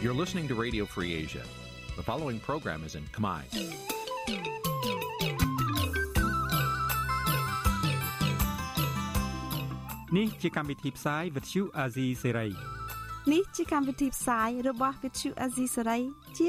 [0.00, 1.42] You're listening to Radio Free Asia.
[1.96, 3.42] The following program is in Khmer.
[10.14, 12.50] Nǐ ជាកម្មវិធីផ្សាយ Vuthu Azizi Serai
[13.32, 16.02] នេះជាកម្មវិធីផ្សាយរបស់ Vuthu Azizi Serai
[16.36, 16.48] ជា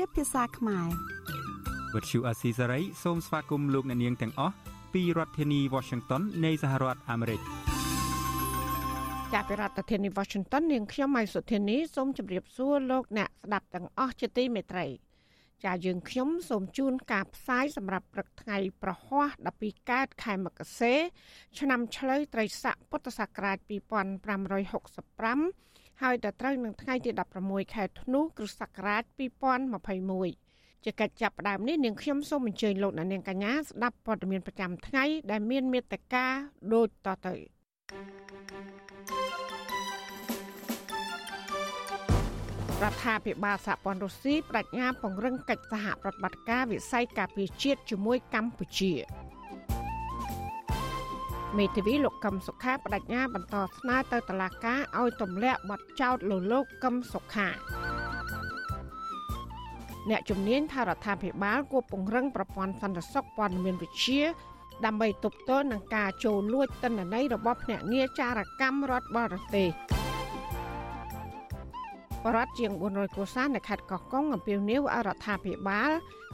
[1.93, 4.53] ភាសាខ្មែរ Vuthu Azizi Serai សូមស្វាគមន៍លោកអ្នកនាងទាំងអស់
[4.93, 7.39] ពីរដ្ឋធានី Washington នៃសហរដ្ឋអាមេរិក
[9.33, 14.87] ចាប់ពីរដ្ឋធានី Washington នាងខ្ញុំម៉ៃសុធានីសូមជម្រាបសួរលោកអ្នកស្ដាប់ទាំងអស់ជាទីមេត្រី
[15.65, 19.27] ចាយើងខ្ញុំសូមជូនការផ្សាយសម្រាប់ព្រឹកថ្ងៃប្រហ័ស
[19.59, 20.95] 12កើតខែមករា
[21.59, 27.11] ឆ្នាំឆ្លូវត្រីស័កពុទ្ធសករាជ2565ហើយដល់ត្រូវនឹងថ្ងៃទី
[27.43, 30.48] 16ខែធ្នូគ្រិស្តសករាជ2021
[30.83, 36.25] ជាកិច្ចចាប់ផ្ដើមនេះនាងខ្ញុំសូមអញ្ជើញលោកអ្នកនាងកញ្ញាស្ដាប់ព័ត៌មានប្រចាំថ្ងៃដែលមានមេត្តា
[36.73, 37.33] ដូចតទៅ
[42.83, 48.93] រដ្ឋាភិបាលសហព័ន្ធរុស្ស៊ីបដិញ្ញាពង្រឹងកិច្ចសហប្រតិបត្តិការវិស័យការពារជាតិជាមួយកម្ពុជា
[51.57, 57.49] មេធាវីលោកកឹមសុខាបដិញ្ញាបន្តស្នើទៅតុលាការឲ្យទម្លាក់បទចោទលើលោកកឹមសុខា
[60.09, 64.21] អ្នកជំនាញថារដ្ឋាភិបាលគួរពង្រឹងប្រព័ន្ធសន្តិសុខព័ត៌មានវិទ្យា
[64.85, 69.69] ដើម្បីទប់ទល់នឹងការចូលលួចទិន្នន័យរបស់ភ្នាក់ងារចារកម្មរដ្ឋបរទេស
[72.25, 75.91] បរដ្ឋជាង400គ្រួសារនៅខេត្តកោះកុងអំពាវនាវឲ្យរដ្ឋាភិបាល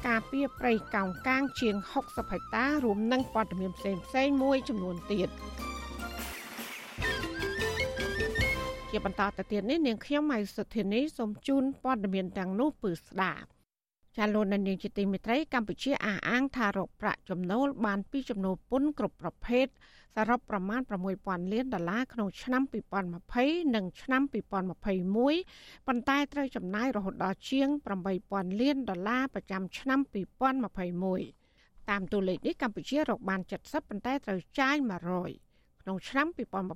[0.07, 5.29] ការពារព្រៃកោងកាង ជាង60ហិកតារួមនឹងព័ត៌មានផ្សេងផ្សេងមួយចំនួនទៀត
[8.91, 13.54] ជាបន្តទៅទៀតនេះនាងខ្ញុំម៉ៃសុធានីសូមជូនព័ត៌មានទាំងនោះពឺស្ដាប់
[14.17, 19.67] ចាលោកនាងជាទីមេត្រីកម្ពុជាអះអាងថារកប្រាក់ចំណូលបានពីចំណូលពន្ធគ្រប់ប្រភេទ
[20.15, 20.81] សរុបប្រមាណ
[21.15, 22.61] 6000លានដុល្លារក្នុងឆ្នាំ
[23.17, 27.67] 2020និងឆ្នាំ2021ប៉ុន្តែត្រូវចំណាយរហូតដល់ជាង
[28.15, 29.99] 8000លានដុល្លារប្រចាំឆ្នាំ
[31.13, 34.75] 2021តាមតួលេខនេះកម្ពុជារកបាន70ប៉ុន្តែត្រូវចាយ
[35.29, 36.27] 100ក្នុងឆ្នាំ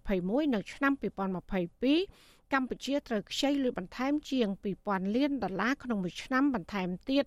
[0.01, 4.47] 2021និងឆ្នាំ2022 កម្ពុជាត្រូវខ្ចីលុយបន្ថែមជាង
[4.83, 7.25] 2000លានដុល្លារក្នុងមួយឆ្នាំបន្ថែមទៀត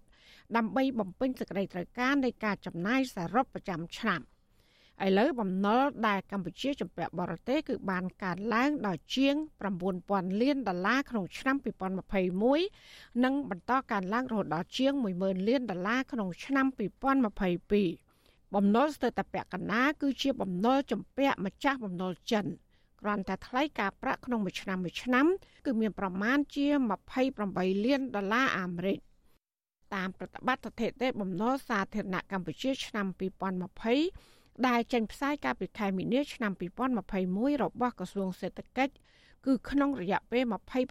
[0.57, 4.21] ដើម្បីបំពេញសេចក្តីត្រូវការនៃការចំណាយសរុបប្រចាំឆ្នាំ
[5.07, 9.35] ឥឡូវបំណុលដែលកម្ពុជាជំពាក់បរទេសគឺបានកើនឡើងដល់ជាង
[9.89, 11.57] 9000លានដុល្លារក្នុងឆ្នាំ
[12.61, 16.67] 2021និងបន្តកើនឡើងរហូតដល់ជាង10000លានដុល្លារក្នុងឆ្នាំ
[17.61, 22.47] 2022បំណុលស្ទើរតែពាក់កណ្ដាលគឺជាបំណុលជំពាក់ម្ចាស់បំណុលចិន
[23.03, 25.27] គ្រាន់តែថ្លៃការប្រាក់ក្នុងមួយឆ្នាំមួយឆ្នាំ
[25.67, 26.67] គឺមានប្រមាណជា
[27.27, 28.99] 28លានដុល្លារអាមេរិក
[29.95, 33.07] តាមប្រតិបត្តិស្ថិតិបំណុលសាធារណៈកម្ពុជាឆ្នាំ
[33.87, 36.53] 2020ដែលចេញផ្សាយកាលពីខែមីនាឆ្នាំ
[37.03, 38.93] 2021របស់ក្រសួងសេដ្ឋកិច្ច
[39.47, 40.43] គឺក្នុងរយៈពេល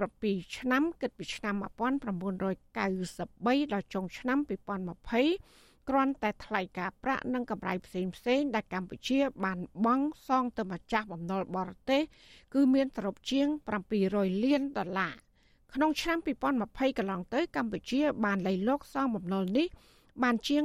[0.03, 12.01] 27ឆ្នាំគិតពីឆ្នាំ1993ដល់ចុងឆ្នាំ2020 គ្រាន់តែថ្លៃការប្រាក់និងកម្រៃផ្សេងផ្សេងដែលកម្ពុជា បានបង់សងទៅម្ចាស់បំណុលបរទេស
[12.53, 13.47] គឺមានសរុបជាង
[13.95, 15.13] 700លានដុល្លារ
[15.73, 16.17] ក្នុងឆ្នាំ
[16.59, 19.67] 2020កន្លងទៅកម្ពុជា បានលៃលកសងបំណុលនេះ
[20.23, 20.63] បានជាង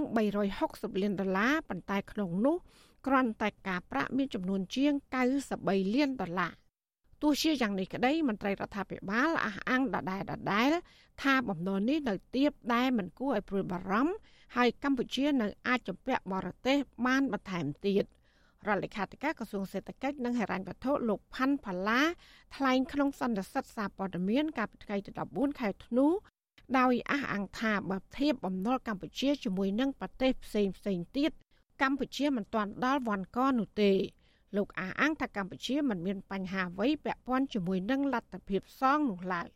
[0.50, 2.56] 360លានដុល្លារប៉ុន្តែក្នុងនោះ
[3.06, 4.92] គ្រាន់តែការប្រាក់មានចំនួនជាង
[5.42, 6.52] 93លានដុល្លារ
[7.22, 10.70] ទោះជាយ៉ាងនេះក្តីមន្ត្រីរដ្ឋាភិបាលអះអាងដដែលដដែល
[11.22, 14.14] ថាបំណុលនេះនៅទៀបដែលមិនគួរឲ្យព្រួយបារម្ភ
[14.54, 16.76] ហើយកម្ពុជានៅអាចជំពាក់បរទេស
[17.06, 18.04] បានបន្ថែមទៀត
[18.68, 22.00] រដ្ឋលេខាធិការក្រសួងសេដ្ឋកិច្ចនិងហិរញ្ញវត្ថុលោកផាន់ផាឡា
[22.56, 26.06] ថ្លែងក្នុងសន្និសីទសារព័ត៌មានកាលពីថ្ងៃទី14ខែធ្នូ
[26.78, 31.30] ដោយអះអាងថាបើធៀបបំណុលកម្ពុជាជាមួយនឹងប្រទេសផ្សេងផ្សេងទៀត
[31.82, 33.92] កម្ពុជាមិនទាន់ដល់វ៉ាន់កនោះទេ
[34.56, 39.48] លោកអះអាងថាកម្ពុជាមិនមានបញ្ហាអ្វីពាក់ព័ន្ធជាមួយនឹងលទ្ធភាពសងនោះឡើយ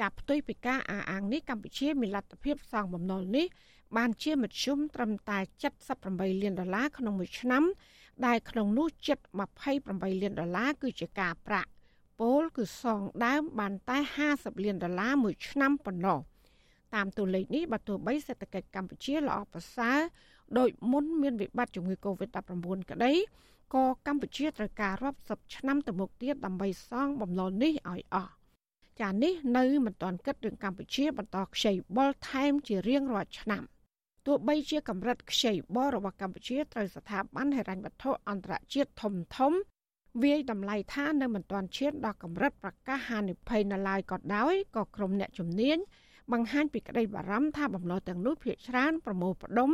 [0.00, 3.46] ចាប់ផ្ទុយពីការអះអាងនេះកម្ពុជាមានលទ្ធភាពសងបំណុលនេះ
[3.96, 5.38] បានជាមធ្យមត្រឹមតែ
[5.90, 7.64] 78លានដុល្លារក្នុងមួយឆ្នាំ
[8.26, 9.18] ដែលក្នុងនោះជិត
[9.68, 11.70] 28លានដុល្លារគឺជាការប្រាក់
[12.20, 13.98] ពលគឺសងដើមបានតែ
[14.30, 16.18] 50លានដុល្លារមួយឆ្នាំប៉ុណ្ណោះ
[16.94, 19.98] តាមតួលេខនេះបើទោះបីសេដ្ឋកិច្ចកម្ពុជាល្អប្រសើរ
[20.58, 23.12] ដោយមុនមានវិបត្តិជំងឺ Covid-19 ក្តី
[23.74, 28.32] ក៏កម្ពុជាត្រូវការរាប់សិបឆ្នាំទៅមុខទៀតដើម្បីសងបំណុលនេះឲ្យអស់
[29.00, 33.62] ចានេះនៅមិនទាន់គិតរឿងកម្ពុជាបន្តខ្ចីបុលថែមជារៀងរាល់ឆ្នាំ
[34.26, 39.52] ទោះបីជាកម្រិតខ្ចីបុលរបស់កម្ពុជាត្រូវស្ថាប័នហិរញ្ញវត្ថុអន្តរជាតិធំធំ
[40.22, 45.78] វាយតម្លៃថានៅមិនទាន់ឈានដល់កម្រិតប្រកាសហានិភ័យនៅឡើយក៏ដោយក៏ក្រុមអ្នកជំនាញ
[46.32, 49.70] បង្ហាញពីក្តីបារម្ភថាបំណុលទាំងនោះភាគច្រើនប្រមូលផ្ដុំ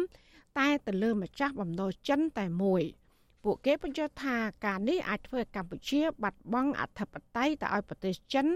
[0.58, 2.82] តែទៅលើម្ចាស់បំណុលចិនតែមួយ
[3.44, 4.36] ពួកគេបញ្ជាក់ថា
[4.66, 8.46] ការនេះអាចធ្វើឲ្យកម្ពុជាបាត់បង់អធិបតេយ្យទៅឲ្យប្រទេសចិន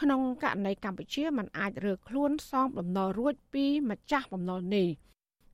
[0.00, 4.88] ក្នុងករណីកម្ពុជាមិនអាចរើខ្លួនសងបំណុលរួចពីម្ចាស់បំណុលនេះ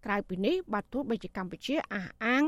[0.06, 2.44] ក្រៅពីនេះបាត់ទោះបីជាកម្ពុជាអះអាង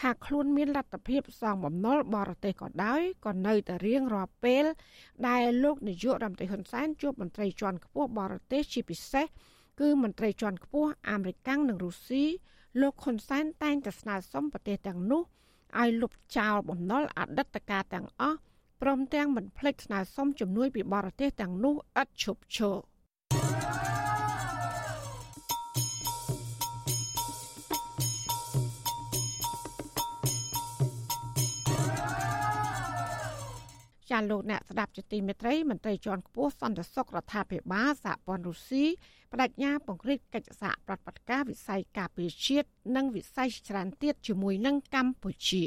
[0.00, 4.64] ថាខ្លួនមានលទ្ធភាពសងបំណុលបរទេសក៏ដោយក៏នៅតែរៀងរាល់ពេល
[5.28, 9.26] ដែលលោកនាយករដ្ឋមន្ត្រីហ៊ុនសែនជួបមន្ត្រីជាន់ខ្ពស់បរទេសជាពិសេស
[9.80, 12.24] គឺមន្ត្រីជាន់ខ្ពស់អាមេរិកនិងរុស្ស៊ី
[12.80, 15.22] លោកហ៊ុនសែនតែងតែស្នើសុំប្រទេសទាំងនោះ
[15.80, 18.38] ឲ្យលុបចោលបំណុលអតីតកាលទាំងអស់
[18.82, 22.89] ព្រមទាំងមិនភ្លេចស្នើសុំជំនួយពីបរទេសទាំងនោះឥតឈប់ឈរ
[34.20, 38.84] ចាលោកអ្នកស្ដាប់ជាទីមេត្រីមន្ត្រីជាន់ខ្ពស់សន្តិសុខរដ្ឋាភិបាលសហព័ន្ធរុស្ស៊ី
[39.32, 45.64] បដិញ្ញាពង្រីកកិច្ចសហប្រតិបត្តិការវិស័យការពារជាតិនិងវិស័យច្រើនទៀតជាមួយនឹងកម្ពុជា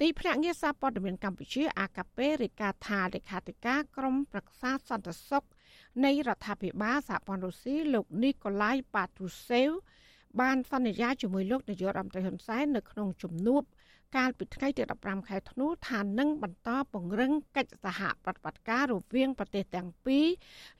[0.00, 5.44] ទីភ្នាក់ងារសារព័ត៌មានកម្ពុជាអាកាពេរិកាថាលេខាធិការក្រមប្រឹក្សាសន្តិសុខ
[6.04, 9.68] នៃរដ្ឋាភិបាលសហព័ន្ធរុស្ស៊ីលោកនីកូឡាយប៉ាទ្រូសេវ
[10.40, 13.62] បានសន្យាជាមួយលោកនាយករដ្ឋមន្ត្រីហ៊ុនសែននៅក្នុងជំនួប
[14.16, 20.26] កាលពីថ្ងៃទី15ខែធ្នូថានឹងបន្តពង្រឹងកិច្ចសហប្រតិបត្តិការរវាងប្រទេសទាំងពីរ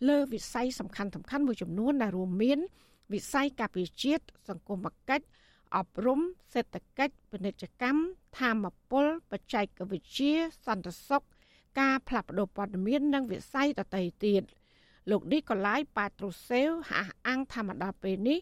[0.08, 2.58] លើវិស័យសំខាន់សំខាន់មួយចំនួនដែលរួមមាន
[3.12, 5.26] វិស័យការពារជាតិសង្គមគិច្ច
[5.76, 6.20] អប់រំ
[6.52, 8.00] សេដ្ឋកិច្ចពាណិជ្ជកម្ម
[8.38, 10.32] ធម្មពលបច្ចេកវិទ្យា
[10.66, 11.24] សន្តិសុខ
[11.80, 14.42] ការផ្លាស់ប្តូរព័ត៌មាននិងវិស័យដទៃទៀត
[15.10, 18.38] លោកឌីកូឡាយប៉ាត្រូសេវអះអាងថាមកដល់ពេលនេះ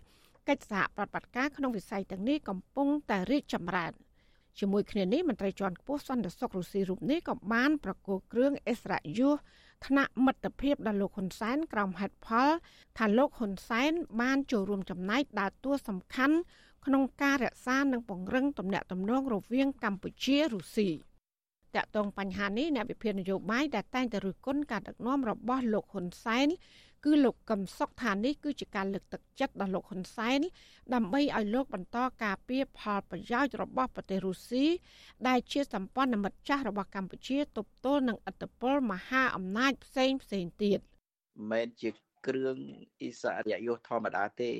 [0.48, 3.92] កិច្ចសហប្រតិបត្តិការក្នុងវិស័យទាំងនេះកំពុងតែរីកចម្រើន។
[4.58, 9.30] ជាមួយគ្នានេះមន្ត្រីជាន់ខ្ពស់សន្តិសុខរុស្ស៊ីរូបនេះក៏បានប្រគល់គ្រឿងអិសរាជយុ
[9.86, 12.48] ថ្នាក់មិត្តភាពដល់លោកហ៊ុនសែនក្រោមហេតុផល
[12.98, 16.36] ថាលោកហ៊ុនសែនបានចូលរួមចំណែកដើរតួសំខាន់
[16.86, 20.88] ក្នុងការរក្សានិងពង្រឹងទំនាក់ទំនងរវាងកម្ពុជារុស្ស៊ី
[21.76, 26.48] តកតងបញ្ហានេះអ្នកវិភាគនយោបាយដែលតែងតែរិះគន់ការដឹកនាំរបស់លោកហ៊ុនសែន
[27.04, 30.40] គឺលោកកឹមសុខថានេះគឺជាការលើកទឹកចិត្តដល់លោកហ៊ុនសែន
[30.94, 34.64] ដើម្បីឲ្យលោកបន្តការពារផលប្រយោជន៍របស់ប្រទេសរុស្ស៊ី
[35.28, 40.80] ដែលជាសម្ព័ន្ធមិត្តចាស់របស់កម្ពុជាទប់ទល់នឹងឥទ្ធិពលមហាអំណាចផ្សេងផ្សេងទៀត
[41.50, 41.90] មិនជា
[42.26, 42.56] គ្រឿង
[43.00, 44.52] អ៊ីសារិយយុធម្មតាទេ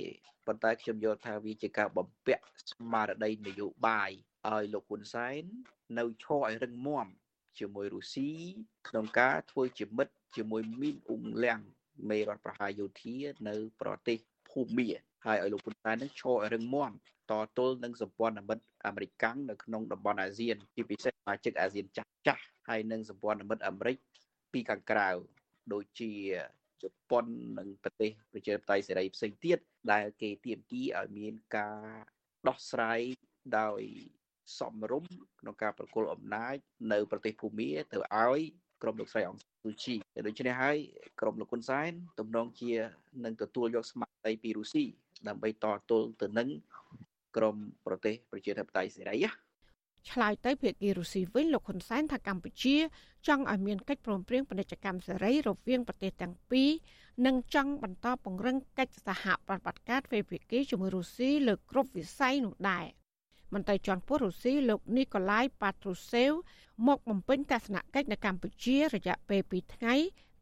[0.47, 4.11] ប៉ុន្តែខ្ញុំយល់ថាវាជាការបំពាក់ស្មារតីនយោបាយ
[4.51, 5.43] ឲ្យលោកហ៊ុនសែន
[5.99, 7.07] នៅឈរឲ្យរឹងមាំ
[7.59, 8.31] ជាមួយរុស្ស៊ី
[8.89, 11.61] ក្នុងការធ្វើជាមិត្តជាមួយមីនអ៊ុងលៀង
[12.11, 13.17] មេរដ្ឋប្រហារយោធា
[13.49, 14.19] នៅប្រទេស
[14.51, 14.89] ភូមា
[15.27, 16.91] ហើយឲ្យលោកហ៊ុនសែននឹងឈរឲ្យរឹងមាំ
[17.31, 23.97] តទល់នឹងសម្ព័ន្ធមិត្តអាមេរិកនៅក្នុងតំបន់អាស៊ានជាពិសេសសមាជិកអាស៊ានចាស់ចាស់ហើយនឹងសម្ព័ន្ធមិត្តអាមេរិក
[24.53, 25.09] ពីខាងក្រៅ
[25.73, 26.13] ដូចជា
[26.83, 27.25] ជប៉ុន
[27.59, 29.59] និងប្រទេសប្រជាធិបតេយ្យសេរីផ្សេងទៀត
[29.93, 31.87] ដែលគេទាមទារឲ្យមានការ
[32.49, 33.01] ដោះស្រាយ
[33.61, 33.83] ដោយ
[34.59, 36.57] សមរម្យក្នុងការប្រគល់អំណាច
[36.93, 38.41] នៅប្រទេសភូមាទៅឲ្យ
[38.83, 39.95] ក្រុមលោកស្រីអង្គស៊ូជី
[40.27, 40.77] ដូច្នេះហើយ
[41.21, 42.73] ក្រុមលោកហ៊ុនសែនទំនងជា
[43.25, 44.85] នឹងទទួលយកស្មារតីពីរុស្ស៊ី
[45.29, 46.49] ដើម្បីតទល់ទៅនឹង
[47.37, 47.57] ក្រុម
[47.87, 49.31] ប្រទេសប្រជាធិបតេយ្យសេរីណា
[50.11, 52.77] ឆ្លើយទៅភាគីរុស្ស៊ីវិញលោកហ៊ុនសែនថាកម្ពុជា
[53.29, 56.71] ចង់ឲ្យមានកិច្ចព្រមព្រៀងពាណិជ្ជកម្មសេរីរវាងប្រទេសទាំងពីរ
[57.27, 62.87] និងចង់បន្តពង្រឹងកិច្ចសហប្រតិបត្តិការទ្វេភាគីជាមួយរុស្ស៊ីលើគ្រប់វិស័យនោះដែរ។
[63.53, 66.31] មន្ត្រីជាន់ខ្ពស់រុស្ស៊ីលោកនីកូឡាយប៉ាត្រូសេវ
[66.87, 69.95] មកបំពេញទស្សនកិច្ចនៅកម្ពុជារយៈពេល2ថ្ងៃ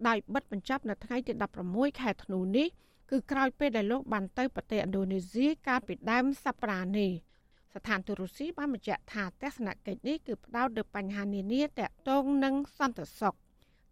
[0.09, 1.33] ដោយបិទបញ្ចប់នៅថ្ងៃទី
[1.67, 2.69] 16ខែធ្នូនេះ
[3.11, 7.13] គឺក្រោយពេលដែលលោកបានទៅប្រទេសឥណ្ឌូនេស៊ីកាលពីដើមសប្តាហ៍នេះ
[7.75, 13.35] ស្ថានទូតរុស្ស៊ីបានបញ្ជាក់ថាទស្សនកិច្ចនេះគឺផ្ដោតលើបញ្ហានានាទាក់ទងនឹងសន្តិសុខ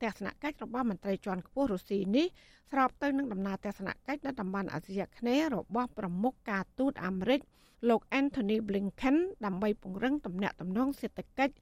[0.03, 2.27] ទស្សនកិច្ចរបស់មន្ត្រីជាន់ខ្ពស់រុស្ស៊ីនេះ
[2.71, 7.41] ស្របទៅនឹងដំណើរទស្សនកិច្ចនៅតំបន់អាស៊ីអាគ្នេយ៍របស់ប្រមុខការទូតអាមេរិក
[7.89, 11.55] លោក Anthony Blinken ដើម្បីពង្រឹងទំនាក់ទំនងសេដ្ឋកិច្ច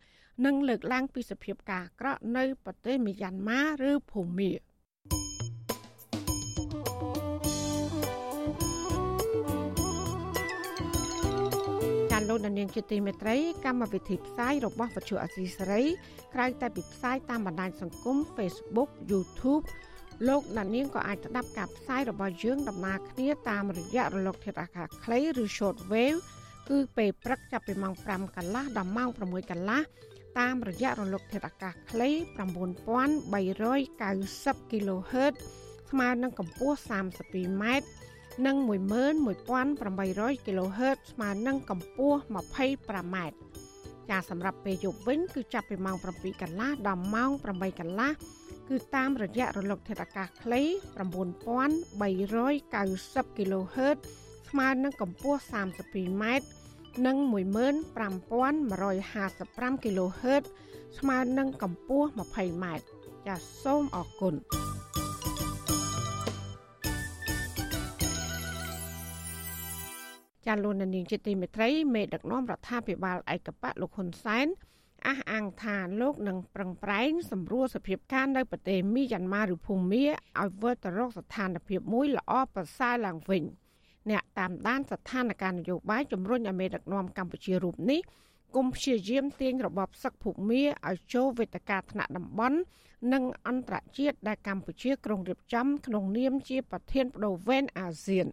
[0.44, 5.35] និងលើកឡើងពីសភាពការអាក្រក់នៅប្រទេសមីយ៉ាន់ម៉ាឬភូមាា
[12.28, 15.82] លោកនាងជាទីមេត្រីកម្មវិធីផ្សាយរបស់វិទ្យុអសីសេរី
[16.34, 19.64] ក្រៅតែពីផ្សាយតាមបណ្ដាញសង្គម Facebook YouTube
[20.28, 26.20] លោកអ្នកនាងក៏អាចស្ដាប់ការផ្សាយរបស់យើងដំណើរគ្នាតាមរយៈរលកធាតុអាកាសខ្លីឬ short wave
[26.68, 29.80] គឺពេលព្រឹកចាប់ពីម៉ោង5កន្លះដល់ម៉ោង6កន្លះ
[30.38, 35.34] តាមរយៈរលកធាតុអាកាសខ្លី9390 kHz
[35.90, 37.64] ស្មើនឹងកម្ពស់ 32m
[38.44, 43.16] និង11800 kHz ស្មើនឹងកម្ពស់ 25m
[44.10, 48.10] ចាសម្រាប់ពេលយប់វិញគឺចាប់ពីម៉ោង7កន្លះដល់ម៉ោង8កន្លះ
[48.68, 50.68] គឺតាមរយៈរលកធាតុអាកាសខ្លី9390
[53.36, 53.96] kHz
[54.50, 55.40] ស្មើនឹងកម្ពស់
[55.80, 56.46] 32ម៉ែត្រ
[57.06, 60.44] និង15155 kHz
[60.98, 62.66] ស្មើនឹងកម្ពស់ 20m
[63.26, 64.34] ចាសសូមអរគុណ
[70.46, 74.46] ចាលោកនាងជាទីមេត្រីមេដឹកនាំរដ្ឋាភិបាលឯកបៈលោកហ៊ុនសែន
[75.06, 83.42] អះអាងថាលោកនឹងប្រឹងប្រែងសម្រួលសភាពការនៅប្រទេសមីយ៉ាន់ម៉ាឬភូមាឲ្យវិលទៅរកស្ថានភាពមួយល្អប្រសើរឡើងវិញ
[84.10, 88.00] អ្នកតាមដានស្ថានភាពនយោបាយជំរុញឲ្យមេដឹកនាំកម្ពុជារូបនេះ
[88.56, 92.58] គុំព្យាយាមទាញរបបសឹកភូមាឲ្យចូលវេទិកាថ្នាក់តំបន់
[93.12, 98.26] និងអន្តរជាតិដែលកម្ពុជាក្រុងរៀបចំក្នុងនាមជាប្រធានបដូវវេនអាស៊ាន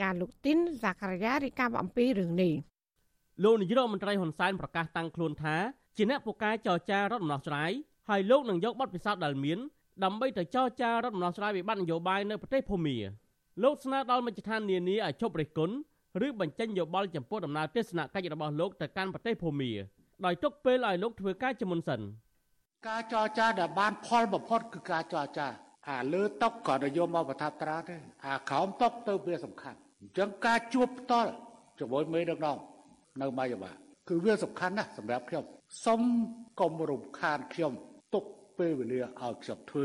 [0.00, 2.52] ចាលោកទីនសាករាយារីកាអំពីរឿងនេះ
[3.44, 5.56] លោកនាយរដ្ឋមន្ត្រីហ៊ុនសែនប្រកាសតាំងខ្លួនថា
[5.96, 7.70] ជាអ្នកពូកែចរចារដ្ឋដំណោះស្រាយ
[8.08, 9.58] ហើយលោកនឹងយកបទពិសោធន៍ដែលមាន
[10.04, 12.96] ដើម្បីទៅចរចារដ្ឋដំណោះស្រាយវិបត្តិនយោបាយនៅប្រទេសភូមា
[13.62, 15.74] លោកស្នើដល់មជ្ឈដ្ឋាននានាឲ្យជប់រិះគន់
[16.26, 19.70] ឬបញ្ចេញយោបល់ចំពោះដំណើរទស្សនកិច្ចរបស់លោកទៅកាន់ប្រទេសភូមា
[20.24, 22.00] ដោយទុកពេលឲ្យលោកធ្វើការជាមុនសិន
[22.88, 25.46] ការចរចាដែលបានផលបំផុតគឺការចរចា
[25.90, 31.30] អាលើតុកក៏និយមមកប្រថាប់ត្រាទេអាក្រោមតុកទៅវាសំខាន់ អញ្ចឹងការជួបផ្ទាល់
[31.78, 32.58] ជាមួយមេដឹកនាំ
[33.20, 33.72] នៅម៉ៃយ៉ាបា
[34.08, 35.44] គឺវាសំខាន់ណាស់សម្រាប់ខ្ញុំ
[35.86, 36.00] សុំ
[36.60, 37.72] កុំរំខានខ្ញុំ
[38.14, 38.24] ទុក
[38.58, 39.84] ពេលវេលាឲ្យខ្ញុំធ្វើ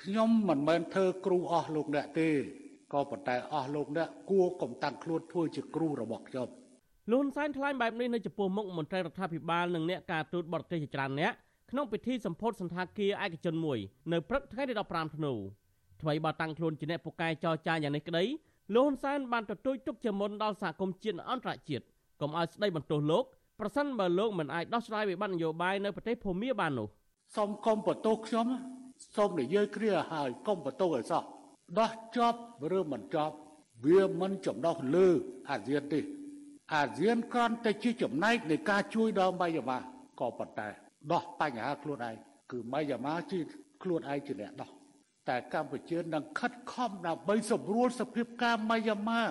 [0.00, 2.28] ខ្ញុំមិនមែនធ្វើគ្រូអស់លោកអ្នកទេ
[2.92, 6.48] ក៏ប៉ុន្តែអស់លោកអ្នកគួរកុំតាំងខ្លួនធ្វើជាគ្រូរបស់ខ្ញុំ
[7.12, 11.32] លូនសែនថ្លែងបែបនេះនៅចំពោះមុខមន្ត្រីរដ្ឋាភិបាលនិងអ្នកការទូតបរទេសជាច្រើនអ្នក
[11.70, 13.78] ក្នុងពិធីសម្ពោធសន្តាគារឯកជនមួយ
[14.12, 15.32] នៅព្រឹកថ្ងៃទី15ធ្នូ
[16.02, 18.24] ថ្មីបើតាំងខ្លួនជាអ្នកពូកែចរចាយ៉ាងនេះក្តី
[18.74, 21.84] លូនសែនបានទទូចទុកជាមុនដល់សហគមន៍ជាតិអន្តរជាតិ
[22.20, 23.24] កុំឲ្យស្ដីបន្ទោសលោក
[23.60, 26.88] ប្រសិនបើលោកមិនអាចដោះស្រាយវិបត្តិនយោបាយនៅប្រទេសភូមាបាននោះ
[27.36, 28.46] សូមកុំបន្ទោសខ្ញុំ
[29.16, 31.22] សូមនិយាយគ្រាហើយកុំបន្ទោសឲ្យសោះ
[31.78, 32.38] ដោះចប់
[32.78, 33.34] ឬមិនចប់
[33.84, 35.06] វាមិនចំណោះលើ
[35.50, 36.00] អាស៊ានទេ
[36.74, 39.78] អាស៊ានគ្រាន់តែជាចំណែកនៃការជួយដល់ម៉ៃយ៉ាម៉ា
[40.20, 40.68] ក៏ប៉ុន្តែ
[41.12, 42.14] ដោះបញ្ហាខ្លួនឯង
[42.50, 43.38] គឺម៉ៃយ៉ាម៉ាជា
[43.82, 44.70] ខ្លួនឯងជាអ្នកដោះ
[45.28, 49.22] តែកម្ពុជានឹងខិតខំដើម្បីសម្រួលសភាពការម៉ៃយ៉ាម៉ា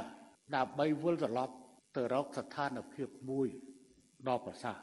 [0.55, 1.53] ដើម្បីវិលត្រឡប់
[1.95, 3.47] ទៅរកស្ថានភាពមួយ
[4.27, 4.79] ដ៏ប្រសើរ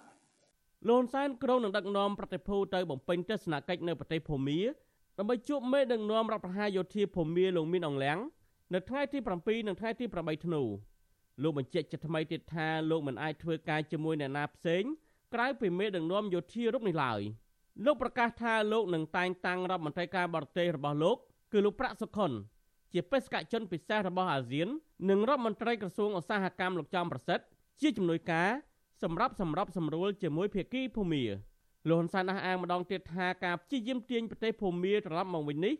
[0.88, 4.60] លន់សែនក្រុងនឹងដឹកនាំប្រតិភូទៅបំពេញទស្សនកិច្ចនៅប្រទេសភូមា
[5.18, 8.18] ដើម្បីជួបមេដឹកនាំរដ្ឋប្រហារយោធាភូមាលោកមានអង្លាំង
[8.74, 10.62] នៅថ្ងៃទី7និងថ្ងៃទី8ធ្នូ
[11.42, 14.82] លោកបញ្ជាក់ជាថ្មីទៀតថាលោកមិនអាចធ្វើការជាមួយអ្នកណាផ្សេង
[15.34, 17.20] ក្រៅពីមេដឹកនាំយោធារូបនេះឡើយ
[17.84, 21.16] លោកប្រកាសថាលោកនឹងតែងតាំងរដ្ឋមន្ត្រីការបរទេសរបស់លោក
[21.52, 22.32] គឺលោកប្រាក់សុខុន
[22.92, 24.68] ជាបេសកជនពិសេសរបស់អាស៊ាន
[25.10, 27.44] និងរដ្ឋមន្ត្រីក្រសួងឧស្សាហកម្មលោកចំប្រសិទ្ធ
[27.80, 28.50] ជាជំនួយការ
[29.02, 31.24] សម្រាប់សម្របសម្រួលជាមួយភាគីភូមា
[31.88, 35.74] លោកហ៊ុនសែនអះអាងម្ដងទៀតថាការព្យាយាមទាញប្រទេសភូមាត្រឡប់មកវិញនេះ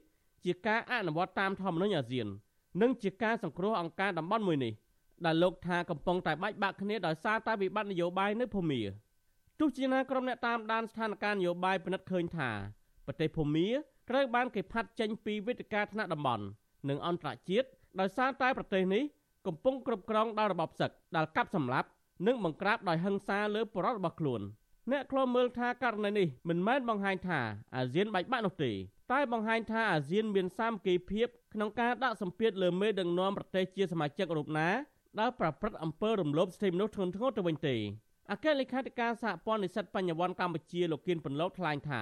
[0.45, 2.27] ជាការអនុវត្តតាមធម្មនុញ្ញអាស៊ាន
[2.83, 4.73] និងជាការសង្គ្រោះអង្គការតំបន់មួយនេះ
[5.25, 8.81] ដែលលោកថាកំពុងតែបែកបាក់គ្នាដោយសារតែវិបត្តិនយោបាយនៅភូមា
[9.65, 12.51] ទោះជាណាក្រុមអ្នកតាមដានស្ថានភាពនយោបាយពិនិត្យឃើញថា
[13.07, 13.69] ប្រទេសភូមា
[14.11, 16.45] ត្រូវបានគេផាត់ចេញពីវេទិកាថ្នាក់តំបន់
[16.89, 17.69] និងអន្តរជាតិ
[18.01, 19.03] ដោយសារតែប្រទេសនេះ
[19.47, 21.89] កំពុងគ្រប់គ្រងដោយរបបសឹកដែលកាប់សម្លាប់
[22.27, 24.41] និងបង្ក្រាបដោយហិង្សាលើបរិវត្តរបស់ខ្លួន
[24.91, 27.41] អ្នកខ្លមើលថាករណីនេះមិនមែនបង្ហាញថា
[27.77, 28.71] អាស៊ានបែកបាក់នោះទេ
[29.13, 34.69] តែបង្ហាញថាអាស៊ានមានសាមគ្គីភាពក្នុងការដាក់សម្ពាធលើមេដឹកនាំប្រទេសជាសមាជិករូបណា
[35.21, 37.77] ដែលប្រព្រឹត្តអំពើរំលោភសិទ្ធិមនុស្សធ្ងន់ធ្ងរទៅវិញទេ
[38.32, 42.02] អគ្គលេខាធិការសហព័ន្ធនិស្សិតបញ្ញវន្តកម្ពុជាលោកគៀនពន្លកថ្លែងថា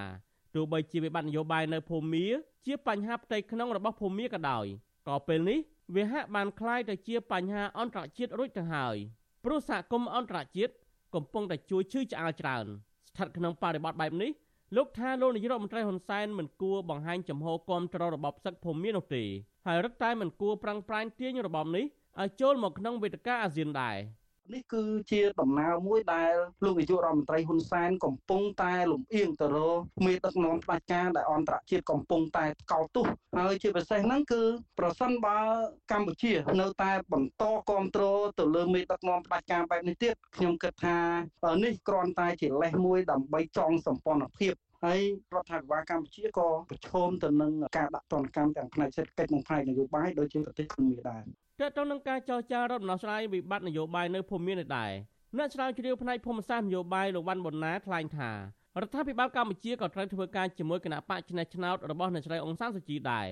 [0.55, 2.25] ទោះបីជាវិបត្តិនយោបាយនៅភូមា
[2.65, 4.65] ជាបញ្ហាផ្ទៃក្នុងរបស់ភូមាក៏ដោយ
[5.07, 5.59] ក៏ពេលនេះ
[5.95, 8.95] វាហាក់បានคล้ายទៅជាបញ្ហាអន្តរជាតិរួចទៅហើយ
[9.43, 10.73] ព្រោះសហគមន៍អន្តរជាតិ
[11.15, 12.65] កំពុងតែជួយឈឺឆ្អាលច្រើន
[13.09, 14.31] ស្ថិតក្នុងបរិបទបែបនេះ
[14.75, 19.23] លោកថាលោកនាយរដ្ឋមន្ត្រីហ៊ុនសែនមិនគួរបង្ហាញចំហគាំទ្ររបបសឹកភូមិនោះទេ
[19.67, 21.85] ហើយរឹតតែមិនគួរប្រឹងប្រែងទាញរបបនេះ
[22.21, 23.97] ឲ្យចូលមកក្នុងវេទិកាអាស៊ានដែរ
[24.54, 26.32] នេះគឺជាដំណើរមួយដែល
[26.64, 33.06] លោកនាយករដ្ឋមន្ត្រីហ៊ុនសែនកំពុងតែលំអៀងទៅរកមេដឹកនាំផ្ដាច់ការដែលអន្តរជាតិកំពុងតែកោតទោស
[33.38, 34.42] ហើយជាពិសេសហ្នឹងគឺ
[34.78, 35.38] ប្រសិនបើ
[35.92, 40.96] កម្ពុជា នៅតែបន្តគ្រប់គ្រងទៅលើមេដឹកនាំផ្ដាច់ការបែបនេះទៀតខ្ញុំគិតថា
[41.64, 44.54] នេះគ្រាន់តែជាលេសមួយដើម្បីចងសម្ព័ន្ធភាព
[44.84, 45.00] ហើយ
[45.34, 51.22] រដ្ឋាភិបាលកម្ពុជាក៏ប្រឈមទៅនឹងការដាក់ទណ្ឌកម្មទាំងផ្នែកសេដ្ឋកិច្ចនិងផ្នែកនយោបាយដូចជាប្រទេសកម្ពុជាដែរ
[51.60, 54.92] ទាក់ទងនឹងការចរចារដ្ឋដំណោះស្រាយវិបត្តិនយោបាយនៅភូមិមាននេះដែរ
[55.36, 58.36] អ្នកស្រាវជ្រាវផ្នែកភូមិសាស្ត្រនយោបាយលោកវ៉ាន់ប៊ុនណាថ្លែងថារ
[58.86, 63.26] ដ្ឋាភិបាលកម្ពុជាក៏ត្រូវធ្វើការជាមួយគណៈបកឆ្នះឆ្នោតរបស់អ្នកស្រីអង្សានសុជីដែរ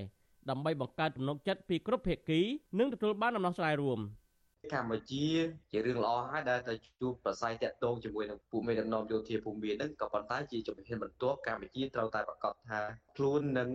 [0.51, 2.41] ដើម្បីបង្កើតទំនុកចិត្តពីគ្រប់ភាគី
[2.79, 4.01] និងទទួលបានដំណោះស្រាយរួម
[4.75, 5.27] កម្ពុជា
[5.73, 12.81] ជារឿងល្អហើយដែលទៅជួបប្រស័យតាក់ទងជាមួយនឹងពួកមេដឹកនាំយោធាភូមិនឹងក៏ប៉ុន្តែជាជំហានបន្ទាប់កម្ពុជាត្រូវតែប្រកាសថា
[13.17, 13.71] ខ្លួននឹង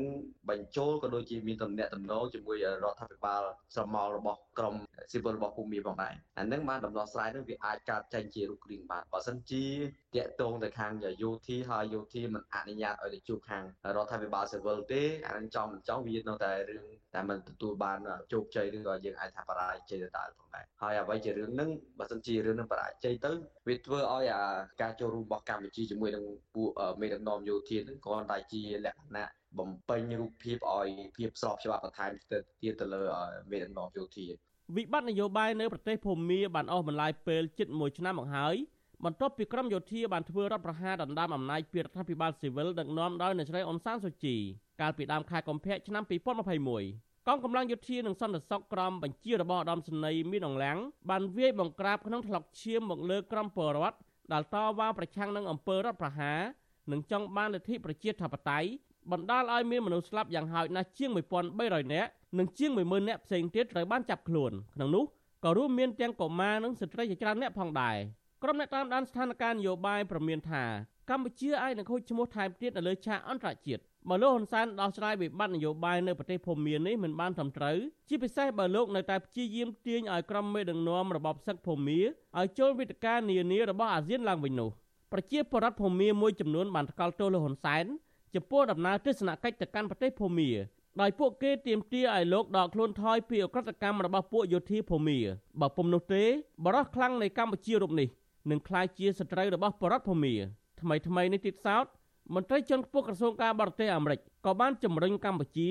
[0.49, 3.41] បញ្ចូលក៏ដូចជាមានតំណែងតំណងជាមួយរដ្ឋាភិបាល
[3.75, 4.75] ស្រមោលរបស់ក្រម
[5.11, 9.65] ស៊ីវិលរបស់ភូមិផងដែរអានឹងបានដំណោះស្រាយនឹងវាអាចកើតចេញជារូបរាងបានបើសិនជា
[10.15, 10.91] តាក់ទងទៅខាង
[11.23, 13.63] យោធាហើយយោធាមិនអនុញ្ញាតឲ្យទៅជួបខាង
[13.95, 16.85] រដ្ឋាភិបាលស៊ីវិលទេអានឹងចង់មិនចង់វានៅតែរឿង
[17.15, 17.99] តែមិនទទួលបាន
[18.31, 23.31] ជោគជ័យឬក៏យើងអាចថាបរាជ័យទៅដល់ផងដែរហើយអ្វីជារឿងហ្នឹងបើសិនជារឿងហ្នឹងបរាជ័យទៅ
[23.67, 24.45] វាធ្វើឲ្យអា
[24.81, 26.23] ការចូលរួមរបស់កម្ពុជាជាមួយនឹង
[26.55, 26.69] ពួក
[27.01, 30.87] មេដឹកនាំយោធាហ្នឹងគ្រាន់តែជាលក្ខណៈបំពេញរូបភាពឲ្យ
[31.17, 33.01] ភាពស្របច្បាប់បន្ថែមទៅទៀតទៅលើ
[33.51, 34.25] មេដឹកនាំយោធា
[34.75, 38.55] វិបត្តិនយោបាយនៅប្រទេសភូមាបានអស់បន្លាយពេលជិត1ឆ្នាំមកហើយ
[39.05, 44.35] បន្ទាប់ពីក្រមយោធាបានធ្វើរដ្ឋប្រហារដណ្ដើមអំណាចពីរដ្ឋាភិបាលស៊ីវិលដឹកនាំដោយអ្នកស្រីអ៊ុនសានស៊ូជី
[44.81, 50.77] កាលពីដើមខែកុម្ភៈឆ្នាំ2021 កងកម្លាំងយោធានិងសន្តិសុខក្រមបញ្ជារបស់ឧត្តមសេនីយ៍មានអង្លាំង
[51.09, 53.97] បានវាយបង្ក្រាបក្នុងថ្លុកឈាមមកលើក្រមពលរដ្ឋ
[54.33, 56.39] ដែលតវ៉ាប្រឆាំងនឹងអំពើរដ្ឋប្រហារ
[56.91, 58.69] និងចង់បានលទ្ធិប្រជាធិបតេយ្យ
[59.11, 61.09] បណ្ដាលឲ្យមានមនុស្សស្លាប់យ៉ាងហោចណាស់ជាង
[61.51, 65.03] 1300នាក់និងជាង10000នាក់ផ្សេងទៀតត្រូវបានចាប់ខ្លួនក្នុងនោះ
[65.43, 67.97] ក៏រួមមានទាំងកុមារនិងស្ត្រីជាច្រើនអ្នកផងដែរ
[68.43, 70.63] ក្រុមអ្នកតាមដានស្ថានភាពនយោបាយប្រមានថា
[71.09, 77.77] កម្ពុជាអាចនឹងខូចឈ្មោះថែមទៀតនៅលើឆាកអន្តរជាតិ បើលោកហ៊ុនសែនដោះស្រាយវិបត្តិនយោបាយនៅប្រទេសភូមានេះមិនបានត្រឹមត្រូវ
[78.09, 81.99] ជាពិសេសបើលោកនៅតែព្យាយាមទាញឲ្យក្រុមមេដឹកនាំរបបសឹកភូមា
[82.39, 84.69] ឲ្យចូលវិធាននានារបស់អាស៊ានឡើងវិញនោះ
[85.11, 87.85] ប្រជាពលរដ្ឋភូមាមួយចំនួនបានថ្កោលទោសលោកហ៊ុនសែន
[88.35, 90.49] ចំពោះដំណើរទស្សនកិច្ចទៅកាន់ប្រទេសភូមា
[91.01, 95.19] ដោយពួកគេទាមទារឲ្យលោកដកខ្លួនថយពីអក្រកម្មរបស់ពួកយោធាភូមា
[95.61, 96.23] បើពុំនោះទេ
[96.65, 98.07] បរិះខ្លាំងនៃកម្ពុជារូបនេះ
[98.49, 100.33] នឹងក្លាយជាសត្រូវរបស់បរដ្ឋភូមា
[100.81, 101.85] ថ្មីថ្មីនេះទៀតសោត
[102.33, 105.69] មន្ត្រីជាន់ខ្ពស់ក្រសួងការបរទេសអាមេរិកក៏បានជំរុញកម្ពុជា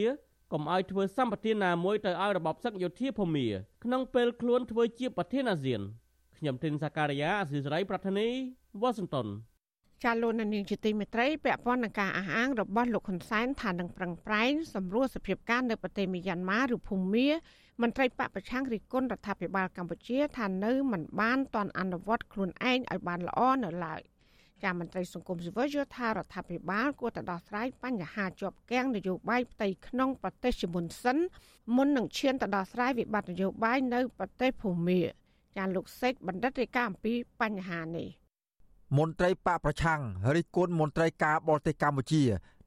[0.53, 3.47] កុំឲ្យធ្វើសម្បទានណាមួយទៅឲ្យរបបសឹកយោធាភូមា
[3.85, 5.81] ក្នុងពេលខ្លួនធ្វើជាប្រធានអាស៊ាន
[6.37, 8.29] ខ្ញុំធីនសាការីយ៉ាអស៊ីសេរីប្រធានី
[8.81, 9.29] វ៉ាស៊ីនតោន
[10.05, 17.29] ចាលោកនាងជាទីមេត្រីពាក់ព័ន្ធនឹងការអះអាងរបស់លោកហ៊ុនសែនថានឹងប្រឹងប្រែងសម្រួលសភាពការនៅប្រទេសមីយ៉ាន់ម៉ាឬភូមា
[17.83, 24.03] មន្ត្រីបកប្រឆាំងរិះគន់រដ្ឋាភិបាលកម្ពុជាថានៅមិនបានទាន់អនុវត្តខ្លួនឯងឲ្យបានល្អនៅឡើយ
[24.65, 31.19] ការមន្ត្រីសង្គមស៊ីវិលយល់ថារដ្ឋាភិបាលគួរតែដោះស្រាយបញ្ហាជាប់គាំងនយោបាយផ្ទៃក្នុងប្រទេសជាមុនសិន
[31.77, 35.01] មុននឹងឈានទៅដោះស្រាយវិបត្តិនយោបាយនៅប្រទេសភូមា
[35.57, 38.09] ចាលោកសេកបណ្ឌិតរាយការណ៍អំពីបញ្ហានេះ
[38.99, 40.01] មន្ត្រីបកប្រឆាំង
[40.37, 42.23] រិះគន់មន្ត្រីការបរទេសកម្ពុជា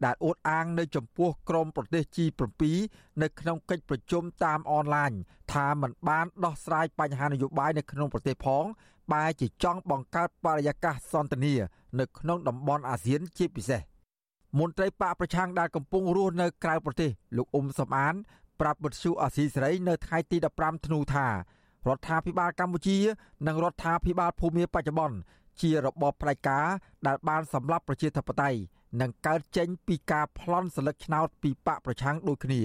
[0.05, 2.63] ដែលអួតអាងនៅចំពោះក្រមប្រទេស G7
[3.21, 5.11] នៅក្នុងកិច្ចប្រជុំតាមអនឡាញ
[5.53, 8.63] ថាมันបានដោះស្រាយបញ្ហានយោបាយនៅក្នុងប្រទេសផង
[9.13, 11.57] បែរជាចង់បង្កើតបរិយាកាសសន្តិនិក
[11.99, 13.81] នៅក្នុងតំបន់អាស៊ានជាពិសេស
[14.59, 18.15] មន្ត្រីបកប្រឆាំងដែលកំពុងរស់នៅក្រៅប្រទេសលោកអ៊ុំសំអាន
[18.61, 21.33] ប្រាប់វិទ្យុអាស៊ីសេរីនៅថ្ងៃទី15ធ្នូថារ
[21.97, 22.97] ដ្ឋាភិបាលកម្ពុជា
[23.47, 25.17] និងរដ្ឋាភិបាលភូមាបច្ចុប្បន្ន
[25.61, 26.65] ជារបបផ្ដាច់ការ
[27.07, 28.59] ដែលបានសម្លាប់ប្រជាធិបតេយ្យ
[29.01, 32.61] និងកើតចេញពីការប្លន់សិលឹកឆ្នោតពីបកប្រឆាំងដូចគ្នា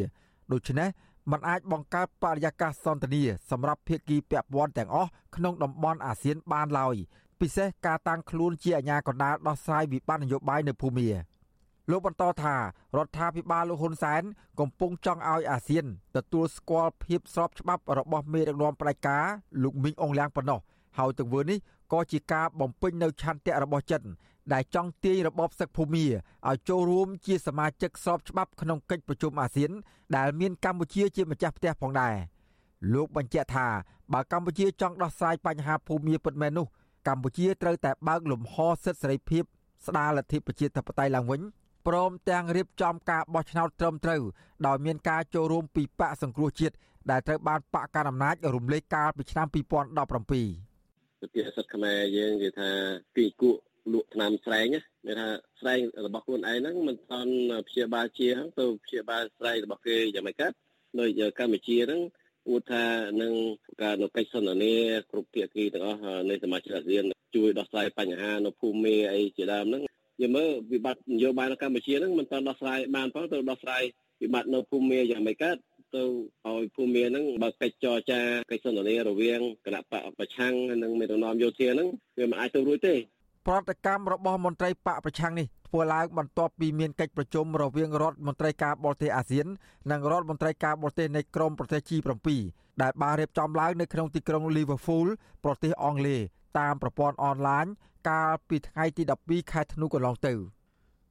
[0.52, 0.88] ដូច្នេះ
[1.30, 6.96] มันអាចបង្កើតបរិយាកាសសន្តិនិកសម្រាប់ភាគីពាក់ព័ន្ធទាំងអស់ក្នុងតំបន់អាស៊ានបានឡើយ
[7.40, 11.08] ពិសេសការតាំងខ្លួនជាអាជ្ញាកណ្ដាលដោះស្រាយវិបត្តិនយោបាយនៅភូមា
[11.90, 12.54] លោកបន្តថា
[12.96, 14.22] រដ្ឋាភិបាលលោកហ៊ុនសែន
[14.60, 15.84] កំពុងចង់ឲ្យអាស៊ាន
[16.16, 19.24] ទទួលស្គាល់ភាពស្របច្បាប់របស់មេដឹកនាំផ្ដាច់ការ
[19.62, 20.60] លោកមីងអងលៀងប៉ុណ្ណោះ
[20.98, 21.58] ហើយទង្វើនេះ
[21.92, 24.02] ក៏ជាការបំពេញនៅឆន្ទៈរបស់ចិន
[24.52, 26.06] ដែលចង់ទាញរបបសឹកភូមា
[26.48, 29.70] ឲ្យចូលរួមជាសមាជិកស្របច្បាប់ក្នុងកិច្ចប្រជុំអាស៊ាន
[30.16, 32.14] ដែលមានកម្ពុជាជាម្ចាស់ផ្ទះផងដែរ
[32.94, 33.66] លោកបញ្ជាក់ថា
[34.12, 36.66] បើកម្ពុជាចង់ដោះស្រាយបញ្ហាភូមាពិតមែននោះ
[37.08, 39.42] កម្ពុជាត្រូវតែបើកលំហសិទ្ធិសេរីភាព
[39.86, 41.40] ស្ដារលទ្ធិប្រជាធិបតេយ្យឡើងវិញ
[41.86, 44.22] ព្រមទាំងរៀបចំការបោះឆ្នោតត្រឹមត្រូវ
[44.66, 46.74] ដោយមានការចូលរួមពីបកសង្គ្រោះជាតិ
[47.10, 49.56] ដែលត្រូវបានបកកណ្ដាលអំណាចរំលែកកាលពីឆ្នាំ2017
[51.20, 52.70] សុភាសិតខ្មែរយើងនិយាយថា
[53.16, 53.60] ពីគក់
[53.92, 54.66] លក់ថ្នាំស្រែង
[55.06, 55.28] មានថា
[55.60, 57.28] ស្រែងរបស់ខ្លួនឯងហ្នឹងមិនថន
[57.68, 60.52] ព្យាបាលជាហ្នឹងទៅព្យាបាលស្រែងរបស់គេយ៉ាងម៉េចកើត
[60.98, 61.06] នៅ
[61.38, 62.00] កម្ពុជាហ្នឹង
[62.46, 62.84] គួរថា
[63.22, 63.32] នឹង
[63.82, 64.74] ការនៅកិច្ចសន្ទនា
[65.10, 69.82] គ្រប់ភាគីទាំងអស់នៃសមាជិកអាស៊ានជួយដោះស្រាយបញ្ហានៅភូមិមេអីជាដើមហ្នឹង
[70.20, 73.82] យើងមើលវិបត្តិនយោបាយនៅកម្ពុជាហ្នឹងមិនទាន់ដោះស្រាយបានផងទៅដោះស្រាយ
[74.22, 75.56] វិបត្តិនៅភូមិមេយ៉ាងម៉េចកើត
[75.96, 76.02] ទៅ
[76.46, 81.88] ឲ្យភូមិហ្នឹងបើកិច្ចចរចាកិច្ចសន្ទនារវាងគណៈបកប្រឆាំងនិងមេដឹកនាំយោធាហ្នឹង
[82.18, 82.94] វាមិនអាចទៅរួចទេ
[83.46, 89.46] ប្រតិកម្មរបស់មន្ត្រីបកប្រឆាំងនេះធ្វើឡើងបន្ទាប់ពីមានកិច្ចប្រជុំរវាងរដ្ឋមន្ត្រីការបរទេសអាស៊ាន
[89.90, 92.28] និងរដ្ឋមន្ត្រីការបរទេសនៃក្រមប្រទេស G7
[92.82, 95.08] ដែលបានរៀបចំឡើងនៅក្នុងទីក្រុង Liverpool
[95.44, 96.20] ប្រទេសអង់គ្លេស
[96.58, 97.66] តាមប្រព័ន្ធអនឡាញ
[98.08, 100.34] កាលពីថ្ងៃទី12ខែធ្នូកន្លងទៅ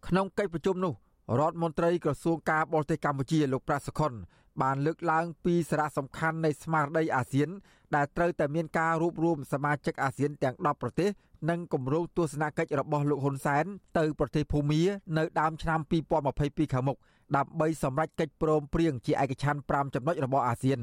[0.08, 0.94] ក្នុងកិច្ចប្រជុំនោះ
[1.40, 4.14] រដ្ឋមន្ត្រីក្រសួងការបរទេសកម្ពុជាលោកប្រាក់សុខុន
[4.62, 7.50] បានលើកឡើងពីសារៈសំខាន់នៃស្មារតីអាស៊ាន
[7.96, 11.10] ដែលត្រូវតែមានការរួបរวมសមាជិកអាស៊ានទាំង10ប្រទេស
[11.50, 13.66] និងគម្រោងទស្សនកិច្ចរបស់លោកហ៊ុនសែន
[14.00, 14.82] ទៅប្រទេសភូមា
[15.18, 15.80] នៅដើមឆ្នាំ
[16.28, 16.98] 2022ខាងមុខ
[17.36, 20.80] ដើម្បីសម្រេចកិច្ចព្រមព្រៀងជាឯកច្ឆន្ទ5ចំណុចរបស់អាស៊ាន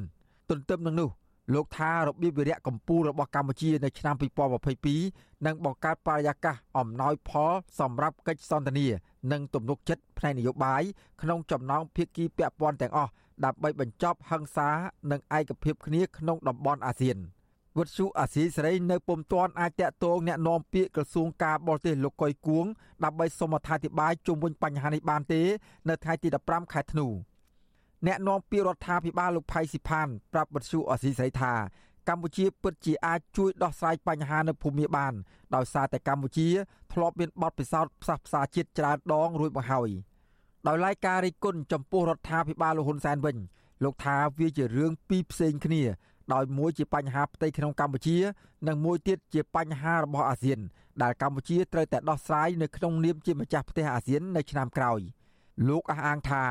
[0.50, 1.10] ទន្ទឹមនឹងនោះ
[1.54, 4.14] លោកថារបៀបវិរៈកម្ពុជារបស់កម្ពុជានៅឆ្នាំ
[4.80, 8.86] 2022នឹងបង្កើតបរិយាកាសអំណោយផលសម្រាប់កិច្ចសន្ទនា
[9.32, 10.82] និងទំនុកចិត្តផ្នែកនយោបាយ
[11.22, 13.10] ក្នុងចំណោមភាគីពាក់ព័ន្ធទាំងអស់
[13.45, 14.69] ដើម្បីបញ្ចប់ហិង្សា
[15.11, 17.17] និងឯកភាពគ្នាក្នុងតំបន់អាស៊ាន
[17.77, 22.65] វត្តជូអាស៊ីសេរីនៅពុំទាន់អាចតាក់ទងแนะនាំពាក្យក្រសួងការបរទេសលោកកុយគួង
[23.03, 25.41] ដើម្បីសូមអធិប្បាយជុំវិញបញ្ហានេះបានទេ
[25.89, 27.07] នៅថ្ងៃទី15ខែធ្នូ
[28.07, 31.53] អ្នកនាំពាក្យរដ្ឋាភិបាលលោកផៃស៊ីផានប្រាប់វត្តជូអាស៊ីសេរីថា
[32.09, 35.13] កម្ពុជាពិតជាអាចជួយដោះស្រាយបញ្ហានៅភូមិបាន
[35.55, 36.49] ដោយសារតែកម្ពុជា
[36.93, 39.89] ធ្លាប់មានបទពិសោធន៍ផ្សះផ្សាជាតិច្រើនដងរួចមកហើយ
[40.66, 43.36] ដោយឡែកការរិះគន់ចំពោះរដ្ឋាភិបាលលោកហ៊ុនសែនវិញ
[43.84, 45.82] លោកថាវាជារឿងពីរផ្សេងគ្នា
[46.34, 48.16] ដោយមួយជាបញ្ហាផ្ទៃក្នុងកម្ពុជា
[48.68, 50.60] និងមួយទៀតជាបញ្ហារបស់អាស៊ាន
[51.02, 55.00] ដែលកម្ពុជាត្រូវតែដោះស្រាយនៅក្នុងនាមជាម្ចាស់ផ្ទះអាស៊ាននៅឆ្នាំក្រោយ
[55.68, 56.44] លោកអះអាងថា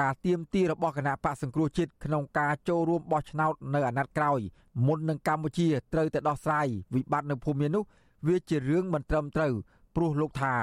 [0.00, 4.40] ការទៀមទីរបស់គណៈបកសង្គ្រោះជាតិក្នុងការចូលរួមបោះឆ្នោតនៅអាណត្តិក្រោយ
[4.86, 7.84] មុននឹងកម្ពុជាត្រូវតែដោះស្រាយវិបត្តិនៅភូមិមាននោះ
[8.28, 9.54] វាជារឿងមិនត្រឹមត្រូវ
[9.96, 10.54] ព្រោះលោកថា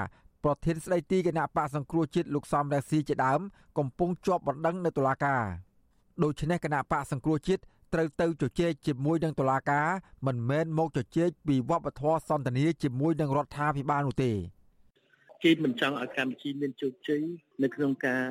[0.44, 3.42] ប្រធានស្ដីទីគណៈបកសង្គ្រោះជាតិលោកសំរងស៊ីជាដើម
[3.78, 5.44] កំពុងជាប់បណ្ដឹងនៅតុលាការ
[6.24, 7.62] ដូច្នេះគណៈបកសង្គ្រោះជាតិ
[7.94, 9.88] ត្រូវទៅជជែកជាមួយនឹងតុលាការ
[10.28, 14.34] មិនមែនមកជជែកពីវប្បធម៌សន្តានាជាមួយនឹងរដ្ឋាភិបាលនោះទេ
[15.44, 17.24] គេមិនចង់ឲ្យកម្ពុជាមានជោគជ័យ
[17.64, 18.24] នៅក្នុងការ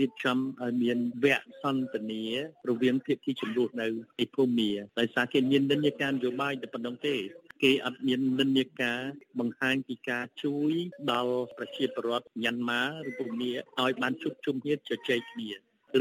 [0.00, 2.22] រៀបចំឲ្យមានវគ្គសន្ទនា
[2.68, 3.86] រវាងភាគីចំនួននៅ
[4.22, 7.14] ឯភូមិដោយសារគេមាននិន្នាការនយោបាយតែប៉ុណ្្នឹងទេ
[7.62, 9.00] គេអត់មាននិន្នាការ
[9.38, 10.72] បង្ហាញពីការជួយ
[11.12, 15.50] ដល់ប្រជាពលរដ្ឋញ៉ាន់ម៉ាឬភូមិឲ្យបានជួបជុំគ្នាជជែកគ្នា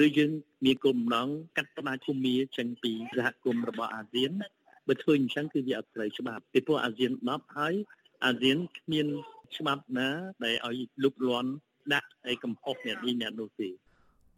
[0.06, 0.32] ឬយើង
[0.66, 4.32] មានគោលបំណងកាត់ផ្តាច់ភូមិចេញពីសហគមន៍របស់អាស៊ាន
[4.88, 7.74] បើធ្វើអញ្ចឹងគឺវាអត់ត្រូវច្បាប់ពីព្រោះអាស៊ាន10ហើយ
[8.26, 9.08] អាស៊ានគ្មាន
[9.58, 10.08] ច្បាប់ណា
[10.44, 11.50] ដែលឲ្យលុបលាន់
[11.94, 13.70] ដាក់ឯកំហុសអ្នកនេះអ្នកនោះទេ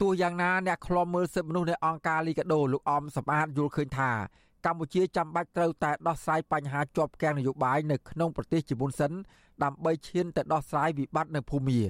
[0.02, 4.10] ទោះយ៉ាងណាអ្នកខ្លំមើលសិទ្ធិមនុស្សនៃអង្គការលីកាដូលោកអំសម្បត្តិយល់ឃើញថា
[4.64, 9.12] កម្ពុជាចាំបាច់ត្រូវតែដោះស្រាយបញ្ហាជាប់គាំងនយោបាយនៅក្នុងប្រទេសជាមុនសិន
[9.64, 11.80] ដើម្បីឈានទៅដោះស្រាយវិបត្តិនៅភូមា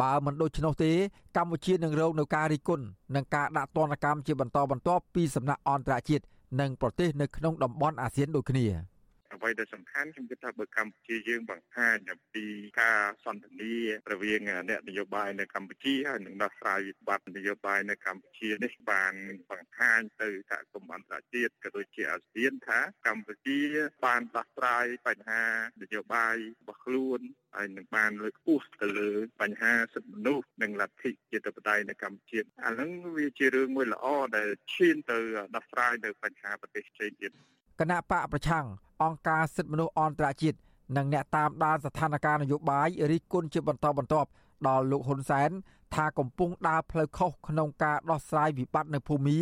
[0.00, 0.92] បើមិនដូច្នោះទេ
[1.36, 6.24] កម្ពុជានឹងរងនឹងការរិះគន់និងការដាក់ទណ្ឌកម្មជាបន្តបន្ទាប់ពីសំណាក់អន្តរជាតិ
[6.60, 8.66] និងប្រទេសនៅក្នុងតំបន់អាស៊ានដូចគ្នា។
[9.34, 12.46] អ្វីដែលសំខាន់ខ្ញុំគិតថាបើកម្ពុជាយើងបង្ហាញអំពី
[12.80, 13.74] ការសន្ទនា
[14.12, 19.14] រវាងអ្នកនយោបាយនៅកម្ពុជាហើយនឹងដោះស្រាយវិបត្តិនយោបាយនៅកម្ពុជានេះបាន
[19.50, 23.60] បង្ហាញទៅសហគមន៍អន្តរជាតិក៏ដូចជាអាស៊ានថាកម្ពុជា
[24.04, 25.44] បានដោះស្រាយបញ្ហា
[25.82, 27.20] នយោបាយរបស់ខ្លួន
[27.54, 35.18] ហើយនឹងបានលើកខ្ពស់ទៅលើបញ្ហាសិទ្ធិមនុស្សនិងលទ្ធិជាតិបតេយ្យនៅកម្ពុជាអាហ្នឹងវាជារឿងមួយល្អដែលឈានទៅ
[35.54, 37.32] ដោះស្រាយនៅបញ្ហាប្រទេសផ្សេងទៀត
[37.80, 38.64] គណៈបកប្រឆាំង
[39.02, 40.58] អង្គការសិទ្ធិមនុស្សអន្តរជាតិ
[40.96, 44.28] និងអ្នកតាមដានស្ថានភាពនយោបាយរិះគន់ជាបន្តបន្ទាប់
[44.66, 45.50] ដល់លោកហ៊ុនសែន
[45.94, 49.38] ថាកំពុងដើរផ្លូវខុសក្នុងការដោះស្រាយវិបត្តិនៅភូមា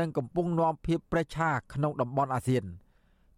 [0.00, 2.64] និងកំពុងនាំភាពប្រេះឆាក្នុងតំបន់អាស៊ាន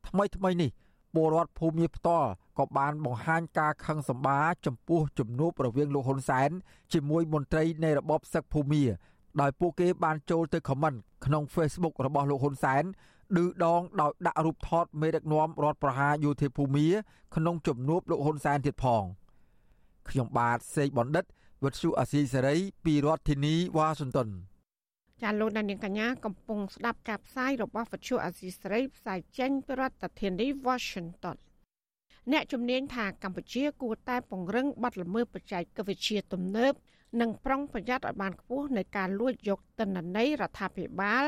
[0.08, 0.70] ថ្មីថ្មីនេះ
[1.14, 2.28] ពលរដ្ឋភូមាផ្ទាល់
[2.58, 6.50] ក៏បានបង្ហាញការខឹងសម្បាចំពោះជំនួបរវាងលោកហ៊ុនសែន
[6.92, 8.82] ជាមួយមន្ត្រីនៃរបបសឹកភូមា
[9.40, 12.84] ដោយពួកគេបានចូលទៅខមមិនក្នុង Facebook របស់លោកហ៊ុនសែន
[13.36, 16.88] ឌឺដងដោយដាក់រូបថតមេដឹកនាំរដ្ឋប្រហារយោធាភូមា
[17.36, 19.04] ក្នុងជំនួបលោកហ៊ុនសែនទៀតផង
[20.08, 21.24] ខ្ញុំបាទសេកបណ្ឌិត
[21.64, 24.28] វិទ្យុអាស៊ីសេរីពីរដ្ឋធានីវ៉ាស៊ីនតោន
[25.22, 31.36] ចាលោកដានៀងកញ្ញាកំពុងស្ដាប់ការផ្សាយរបស់វិទ្យុអាស៊ីសេរីផ្សាយចេញពីរដ្ឋធានី Washington
[32.32, 36.72] អ្នកជំនាញថាកម្ពុជាគួរតែពង្រឹងបទល្មើសបច្ចេកវិទ្យាទំនើប
[37.20, 41.24] និងប្រុងប្រយ័ត្នឲ្យបានខ្ពស់ในការលួចយកទិន្នន័យរដ្ឋាភិបាល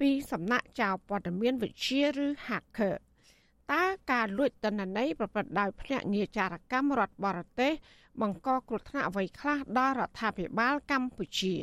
[0.00, 2.94] ពីសំណាក់ចៅព័ត៌មានវិទ្យាឬ hacker
[3.72, 7.72] តើការលួចទិន្នន័យប្រព្រឹត្តដោយភ្នាក់ងារចារកម្មរដ្ឋបរទេស
[8.20, 11.54] បង្កគ្រោះថ្នាក់អ្វីខ្លះដល់រដ្ឋាភិបាលកម្ពុជា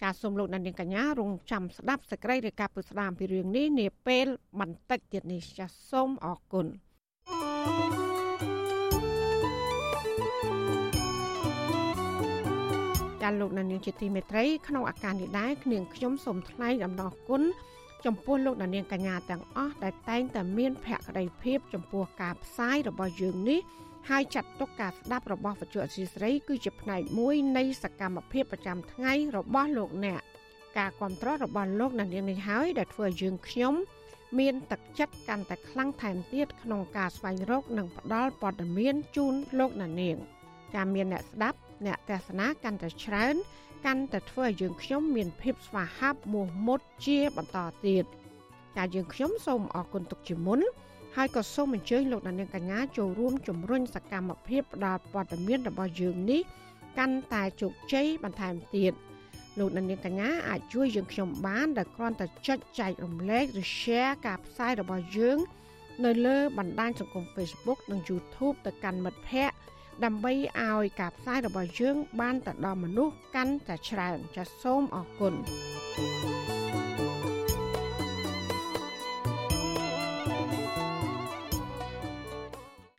[0.00, 4.26] ចាសសូមលោកអ្នកនាងកញ្ញារងចាំស្ដាប់សេចក្តីរាយការណ៍ពីស្ដាមពីរឿងនេះនាពេល
[4.60, 6.66] បន្តិចទៀតនេះចាសសូមអរគុណ
[7.28, 8.15] thank you
[13.26, 17.42] ចាលោកនាងជាទីមេត្រីក្នុងអាការនេះដែរគ្នាងខ្ញុំសូមថ្លែងអំណរគុណ
[18.04, 23.60] ចំពោះលោកនាងកញ្ញាទាំងអស់ដែលតែងតែមានភក្ដីភាពចំពោះការផ្សាយរបស់យើងនេះ
[24.08, 30.22] ហើយចាត់ទុកការស្ដាប់របស់វិទ្យុអសីស្រីគឺជាផ្នែកមួយនៃសកម្មភាពប្រចាំថ្ងៃរបស់លោកអ្នក
[30.78, 33.74] ការគ្រប់គ្រងរបស់លោកនាងនេះហើយដែលធ្វើឲ្យយើងខ្ញុំ
[34.38, 40.16] មានទឹកចិត្តកាន់តែខ្លាំងថែមទៀតក្នុងការស្វែងរក និងផ្តល់ព័ត៌មានជូនលោកនាង
[40.74, 43.34] ការមានអ្នកស្ដាប់ អ្នកទស្សនាកាន់តែច្រើន
[43.86, 48.04] កាន់តែធ្វើឲ្យយើងខ្ញុំមានភាពស្វាហាប់មោះមុតជាបន្តទៀត
[48.76, 50.60] ចាយើងខ្ញុំសូមអរគុណទុកជាមុន
[51.16, 56.42] ហើយក៏សូមអញ្ជើញលោកអ្នកនាងកញ្ញាចូលរួមជំរុញសកម្មភាពផ្តល់ព័ត៌មានរបស់យើងនេះ
[56.98, 58.92] កាន់តែជោគជ័យបន្ថែមទៀត
[59.58, 65.38] លោកអ្នកនាងកញ្ញាអាចជួយយើងខ្ញុំបានដោយគ្រាន់តែចុចចែករំលែកឬ share ការផ្សាយរបស់យើង
[66.04, 69.55] នៅលើបណ្ដាញសង្គម Facebook និង YouTube ទៅកាន់មិត្តភ័ក្តិ
[70.04, 75.34] ដើម្បីឲ្យការផ្សាយរបស់យើង បានទៅដល់មនុស្សកាន់តែច្រើនចាសសូមអរគុណ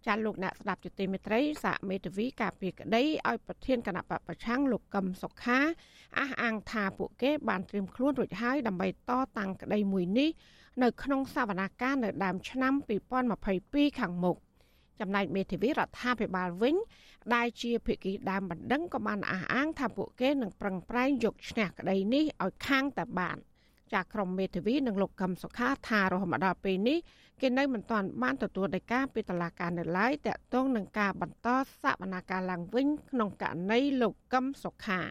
[0.07, 5.59] ចាលោកអ្នកស្ដាប់ជទីមេត្រីសាកមេធាវីការពីក្តីឲ្យប្រធានគណៈបពប្រឆាំងលោកកឹមសុខា
[6.19, 10.29] អះអាងថាពួកគេបានត្រៀមខ្លួនរួចហើយដើម្បីតតាំងក្តីមួយនេះ
[10.83, 12.73] នៅក្នុងសវនាការនៅដើមឆ្នាំ
[13.41, 14.37] 2022ខាងមុខ
[14.99, 16.75] ចំណែកមេធាវីរដ្ឋាភិបាលវិញ
[17.35, 23.37] ដែលជាភាគីដើមបណ្ដឹងក៏បានអះអាង ថាពួកគេនឹងប្រឹងប្រែងយកឈ្នះក្តីនេះឲ្យខាងតែបាន
[23.93, 26.97] ចាក្រមមេធាវីនិងលោកកឹមសុខាថារហូតមកដល់ពេលនេះ
[27.41, 31.47] គេនៅមិនទាន់បានទទួលដីកាពីតុលាការនៅឡើយតាក់ទងនឹងការបន្ត
[31.81, 35.01] សវនាការឡើងវិញ ក្នុងករណីលោកកឹមសុខា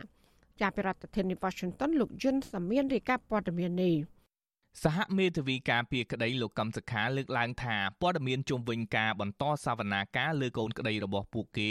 [0.61, 3.95] ជាប្រធានាធិបតី Washington លោកយុនសាមៀនរាយការណ៍ព័ត៌មាននេះ
[4.85, 11.71] សហមេធាវីការពីក្តីលោកកឹមសុខាលើកឡើងថាព័ត៌មានជុំវិញការបន្តសវនាការលើកូនក្តីរបស់ពួកគេ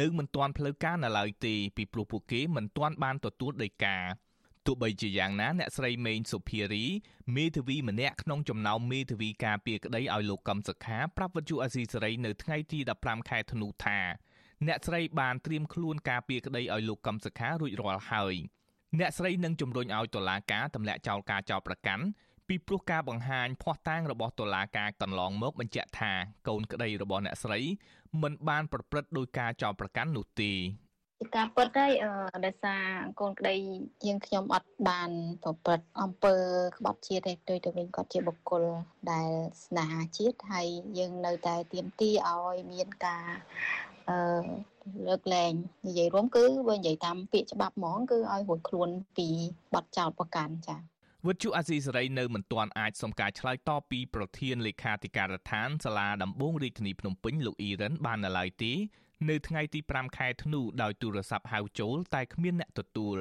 [0.00, 3.96] នៅមិនទាន់ផ្លូវការនៅឡើយទេពីព្រោះពួកគេមិនទាន់បានទទួលដីកា
[4.66, 6.84] ទោះបីជាយ៉ាងណាអ្នកស្រីមេងសុភារី
[7.36, 13.98] មេធាវីម្នាក់ក្នុងចំណោមមេធាវីការពីក្តីឲ្យលោកកឹមសុខាប្រាប់វិទ្យុអាស៊ីសេរីនៅថ្ងៃទី15ខែធ្នូថា
[14.66, 18.36] អ្នកស្រីបានត្រៀមខ្លួនការពីក្តីឲ្យលោកកឹមសុខារួចរាល់ហើយ
[18.98, 22.04] អ្នកស្រីនឹងជំរុញឲ្យតុលាការទម្លាក់ចោលការចោទប្រកាន់
[22.48, 26.12] ពីព្រោះការបង្ហាញភ័ស្តុតាងរបស់តុលាការកន្លងមកបញ្ជាក់ថា
[26.48, 27.60] កូនក្តីរបស់អ្នកស្រី
[28.22, 30.52] មិនបានប្រព្រឹត្តដោយការចោទប្រកាន់នោះទេ
[31.20, 32.10] ជាការពិតហើយអឺ
[32.46, 32.82] ដោយសារ
[33.20, 33.54] កូនក្តី
[34.06, 35.10] យើងខ្ញុំអត់បាន
[35.42, 36.34] ប្រព្រឹត្តអំពើ
[36.78, 38.62] ក្បត់ជាតិទេដោយទៅវិញគាត់ជាបុគ្គល
[39.12, 39.30] ដែល
[39.64, 43.26] ស្នេហាជាតិហើយយើងនៅតែទៀមទីឲ្យមានការ
[44.10, 44.18] អឺ
[45.06, 45.52] លើកលែង
[45.86, 49.28] និយាយរួមគឺបើនិយាយតាមពាក្យច្បាប់ហ្មងគឺឲ្យរួចខ្លួនពី
[49.74, 50.93] បទចោទប្រកាន់ចា៎
[51.28, 58.72] វិទ្យុអាស៊ីសេរីនៅមិនទាន់អាចសុំការឆ្លើយតបពីប្រធានលេខាធិការដ្ឋានសាលាដំបងរាជធានីភ្នំពេញលោកអ៊ីរ៉ានបាននៅឡើយទេ
[59.28, 63.18] នៅថ្ងៃទី5ខែធ្នូដោយទូរស័ព្ទហៅចូលតែគ្មានអ្នកទទួល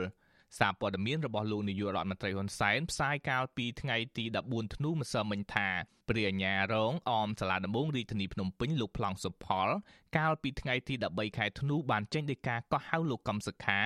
[0.57, 5.67] សារព័ត៌មានរបស់លោកនាយករដ្ឋមន្ត្រីហ៊ុនសែនផ្សាយកាលពីថ្ងៃទី14ធ្នូម្សិលមិញថា
[6.09, 9.69] ព្រះអាជ្ញារងអមសាលាដំបងរាជធានីភ្នំពេញលោកប្លង់សុផល
[10.17, 13.79] កាលពីថ្ងៃទី13ខែធ្នូបានចេញដីកាកោះហៅលោកកំសខា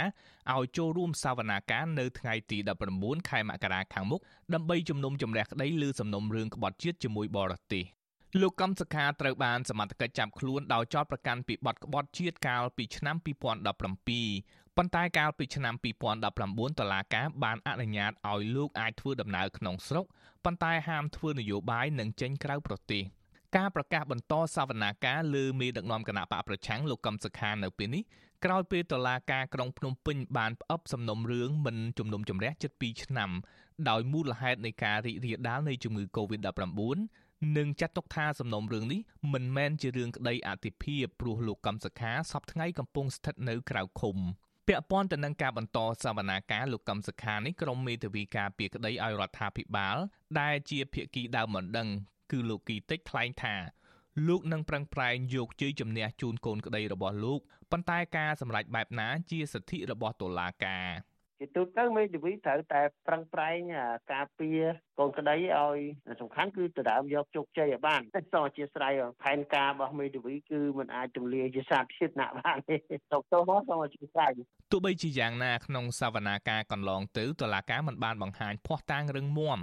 [0.56, 2.58] ឲ្យចូលរួមសវនាការនៅថ្ងៃទី
[2.94, 4.22] 19ខែមករាខាងមុខ
[4.54, 7.86] ដើម្បីជំនុំជម្រះក្តីលើសំណុំរឿងក្បត់ជាតិជាមួយបរទេស
[8.42, 13.16] លោកកំសខាត្រូវបានសមត្ថកិច្ចចាប់ខ្លួនដោយចោទប្រកាន់ពីបទក្បត់ជាតិកាលពីឆ្នាំ
[14.02, 15.76] 2017 ប៉ុន្តែកាលពីឆ្នាំ
[16.28, 20.06] 2019តុលាការបានអនុញ្ញាតឲ្យលោកអាចធ្វើដំណើរក្នុងស្រុក
[20.46, 23.04] ប៉ុន្តែហាមធ្វើនយោបាយនិងចេញក្រៅប្រទេស
[23.58, 28.04] ការប្រកាសបន្តសវនាការលើមេដឹកនាំគណៈបកប្រឆាំងលោកកឹមសុខានៅពេលនេះ
[28.46, 33.32] ក្រោយពេលតុលាការក្រុងភ្នំពេញបានផ្អឹបសំណុំរឿងមិនជំនុំជម្រះជិត2ឆ្នាំ
[33.90, 36.98] ដោយមូលហេតុនៃការរីករាលដាលនៃជំងឺ Covid-19
[37.58, 39.02] និងចាត់ទុកថាសំណុំរឿងនេះ
[39.34, 44.18] មិនមែនជារឿងក្តីអតិភិបព្រោះលោកកំសខាសពថ្ងៃកំពុងស្ថិតនៅក្រៅឃុំ
[44.68, 49.98] ពាក់ព័ន្ធទៅនឹងការបន្តសវនាការលោកកឹមសុខានេះក្រុមមេធាវីការពីក្តីឲ្យរដ្ឋាភិបាល
[50.40, 51.88] ដែលជាភាគីដើមមិនដឹង
[52.32, 53.56] គឺលោកគីតិចថ្លែងថា
[54.28, 57.40] លោកនឹងប្រឹងប្រែងយកជ័យជំនះជូនកូនក្តីរបស់លោក
[57.72, 60.88] ប៉ុន្តែការសម្រេចបែបណា ជាសិទ្ធិរបស់តុលាការ
[61.40, 63.60] ជាទូទៅមេធាវីត្រូវតែប្រឹងប្រែង
[64.14, 64.62] ការពារ
[65.00, 65.80] កូនក្តីឲ្យ
[66.22, 68.02] សំខាន់គឺដណ្ដើមយកជោគជ័យឲ្យបាន
[68.34, 72.78] សូមអធិស្ឋានផែនការរបស់មេធាវីគឺมันអាចទម្លាយជាសាធារណៈបានទេ
[73.12, 74.32] តោះទៅមកសូមអធិស្ឋាន
[74.72, 79.60] ទោះបីជាយ៉ាងណាក្នុងសវនាការកន្លងទៅតុលាការមិនបានបង្ហាញភ័ស្តុតាងរឹងមាំ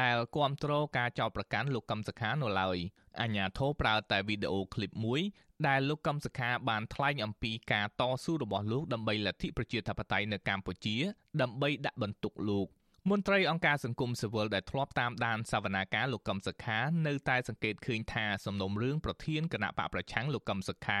[0.00, 2.78] ដែលគាំទ្រការចោទប្រកាន់លោកកឹមសុខានៅឡើយ
[3.20, 5.20] អាញាធរប្រើតែវីដេអូឃ្លីបមួយ
[5.68, 10.96] ដែលលោកកឹមសុខាបានថ្លែងអំពីការតស៊ូរបស់លោកដើម្បីលទ្ធិប្រជាធិបតេយ្យនៅកម្ពុជា
[11.42, 12.68] ដើម្បីដាក់បន្ទុកលោក
[13.10, 21.00] មន្ត្រីអង្គការសង្គមស៊ីវិលដែលធ្លាប់តាមដានសវនាការលោកកឹមសុខានៅតែសង្កេតឃើញថាសំណុំរឿងប្រធានគណៈបកប្រឆាំងលោកកឹមសុខា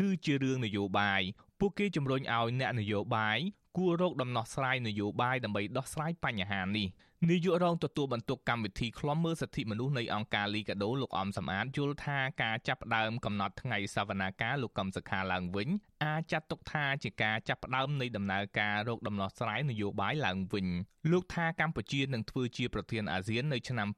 [0.00, 1.22] គឺជារឿងនយោបាយ
[1.60, 3.38] ពួកគេជំរុញឲ្យអ្នកនយោបាយ
[3.76, 6.88] គួររកដំណោះស្រាយនយោបាយដើម្បីដោះស្រាយបញ្ហានេះ
[7.26, 15.68] នាយករងទទួលបន្ទុកកម្មវិធីឃ្លាំមើលសិទ្ធិមនុស្សនៃអង្គការលីកាដូលោកអំសំអាតយល់ថាការចាប់ផ្ដើមកំណត់ថ្ងៃសវនាការលោកកឹមសុខាឡើងវិញ
[16.04, 20.66] អាចចាត់ទុកថាជាការចាប់ផ្ដើមនៃដំណើរការរកដំណោះស្រាយនយោបាយឡើងវិញ
[21.10, 23.88] លោកថាកម្ពុជានឹងធ្វើជាប្រធានអាស៊ាននៅឆ្នាំ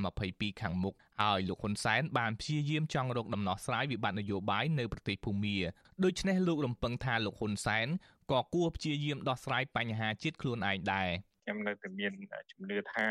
[0.00, 5.56] 2022ខាងមុខហើយលោកហ៊ុនសែនបានព្យាយាមចង់រកដំណោះស្រាយវិបត្តិនយោបាយនៅប្រទេសភូមា
[6.04, 7.86] ដូច្នេះលោករំពឹងថាលោកហ៊ុនសែន
[8.32, 11.10] ក៏គួរព្យាយាមដោះស្រាយបញ្ហាជាតិខ្លួនឯងដែរ
[11.50, 12.12] ខ្ញុំនៅតែមាន
[12.52, 13.06] ជំនឿថា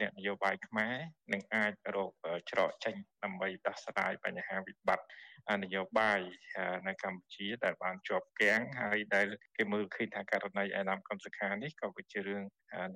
[0.00, 0.96] អ្នកនយោបាយខ្មែរ
[1.32, 2.10] នឹងអាចរក
[2.50, 6.20] ច្រកចេញដើម្បីដោះស្រាយបញ្ហាវិបត្តិនយោបាយ
[6.88, 12.42] នៅកម្ពុជាដែលបានជាប់គាំងហើយដែលគេមើលឃើញថាករណីឯកឧត្តមកំសខានេះក៏ជារឿង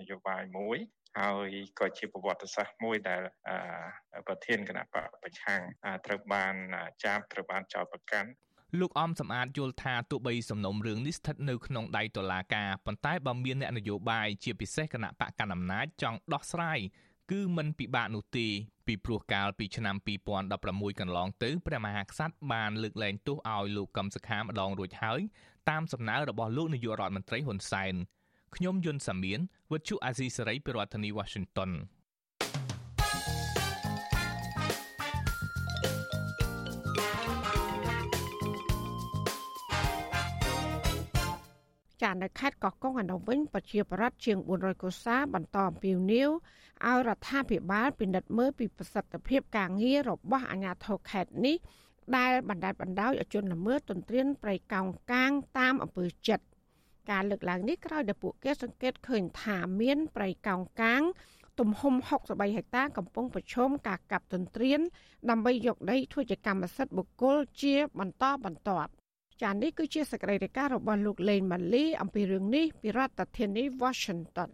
[0.01, 0.79] នយោបាយមួយ
[1.19, 3.23] ហើយក៏ជាប្រវត្តិសាស្ត្រមួយដែល
[4.27, 5.61] ប្រធានគណៈបកប្រឆាំង
[6.07, 6.55] ត្រូវបាន
[7.05, 8.31] ចាប់ត្រូវបានចោទប្រកាន់
[8.81, 16.79] លោកអំសំអាតយល់ថាទោះបីសំណុំរឿងនេះស្ថិតនៅក្នុងដៃតុលាការប៉ុន្តែបើមានអ្នកនយោបាយជាពិសេសគណៈបកកណ្ដាលអំណាចចង់ដោះស្រាយ
[17.31, 18.47] គឺមិនពិបាកនោះទេ
[18.87, 19.97] ពីព្រោះកាលពីឆ្នាំ
[20.49, 25.21] 2016កន្លងទៅព្រះមហាក្សត្របានលើកលែងទោសឲ្យលោកកឹមសុខាម្ដងរួចហើយ
[25.71, 27.95] តាមសំណើរបស់លោកនាយករដ្ឋមន្ត្រីហ៊ុនសែន
[28.57, 29.41] ខ្ញុំយុនសាមៀន
[29.73, 31.71] វិទ្យុអាស៊ីសេរីពីរដ្ឋធានី Washington
[42.07, 46.31] ចានៅខេត្តកោះកុងឯនោះវិញប្រជាប្រដ្ឋជាង400កុសាបន្តអំពាវនាវ
[46.87, 51.57] ឲ្យរដ្ឋាភិបាលពិនិត្យមើលពីប្រសិទ្ធភាពការងាររបស់អាជ្ញាធរខេត្តនេះ
[52.17, 56.45] ដែលបណ្ដាលបណ្ដោយឲ្យជនល្មើសទន្ទ្រានប្រៃកោងកាងតាមអំពើចិត្ត
[57.11, 61.03] ការលើកឡើងនេះក្រោយដែលពួកគេសង្កេតឃើញថាមានប្រៃកោងកាង
[61.59, 62.11] ទំហំ63
[62.57, 64.81] ហិកតាកំពុងប្រឈមការកាប់ទន្ទ្រាន
[65.31, 68.91] ដើម្បីយកដីធ្វើជាកម្មសិទ្ធិបុគ្គលជាបន្តបន្ទាប់
[69.43, 74.51] ចា៎នេះគឺជាសកម្មភាពរបស់លោកលេងម៉ាលីអំពីរឿងនេះពីរដ្ឋធានី Washington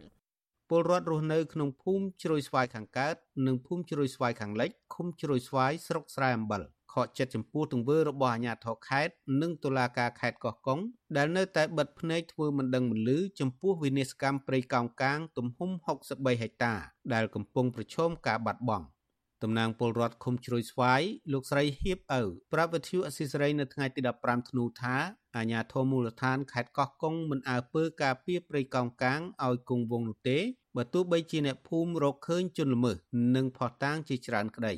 [0.69, 3.15] ពលរដ្ឋរស់នៅក្នុងភូមិជ្រោយស្វាយខាងកើត
[3.47, 6.61] និងភូមិជ្រោយស្វាយខាងលិចឃុំជ្រោយស្វាយស្រុកស្រែអំបិល
[6.93, 10.79] ខកចិត្តចំពោះទង្វើរបស់អាជ្ញាធរខេត្តនិងតុលាការខេត្តកោះកុង
[11.17, 15.69] ដែលនៅតែបិទភ្នែកធ្វើមិនដឹងមិនលឺចំពោះវិនិស្សកម្មព្រៃកោងកាង ទំហំ
[16.05, 16.73] 63ហិកតា
[17.13, 18.85] ដែលកំពុងប្រឈមការបាត់បង់
[19.43, 21.01] តំណាងពលរដ្ឋឃុំជ្រោយស្វាយ
[21.33, 22.21] លោកស្រីហៀបឪ
[22.53, 24.95] ប្រាប់វិទ្យុអស៊ីសេរីនៅថ្ងៃទី15ធ្នូថា
[25.37, 30.39] អាជ្ញាធរមូលដ្ឋានខេត្តកោះកុងមិនអើពើការពារព្រៃកោងកាងឲ្យគង់វង្សនោះទេ
[30.75, 32.97] បើទោះបីជាអ្នកភូមិរកឃើញជនល្មើស
[33.35, 34.73] និងផោះតាងជាច្រើនក្តី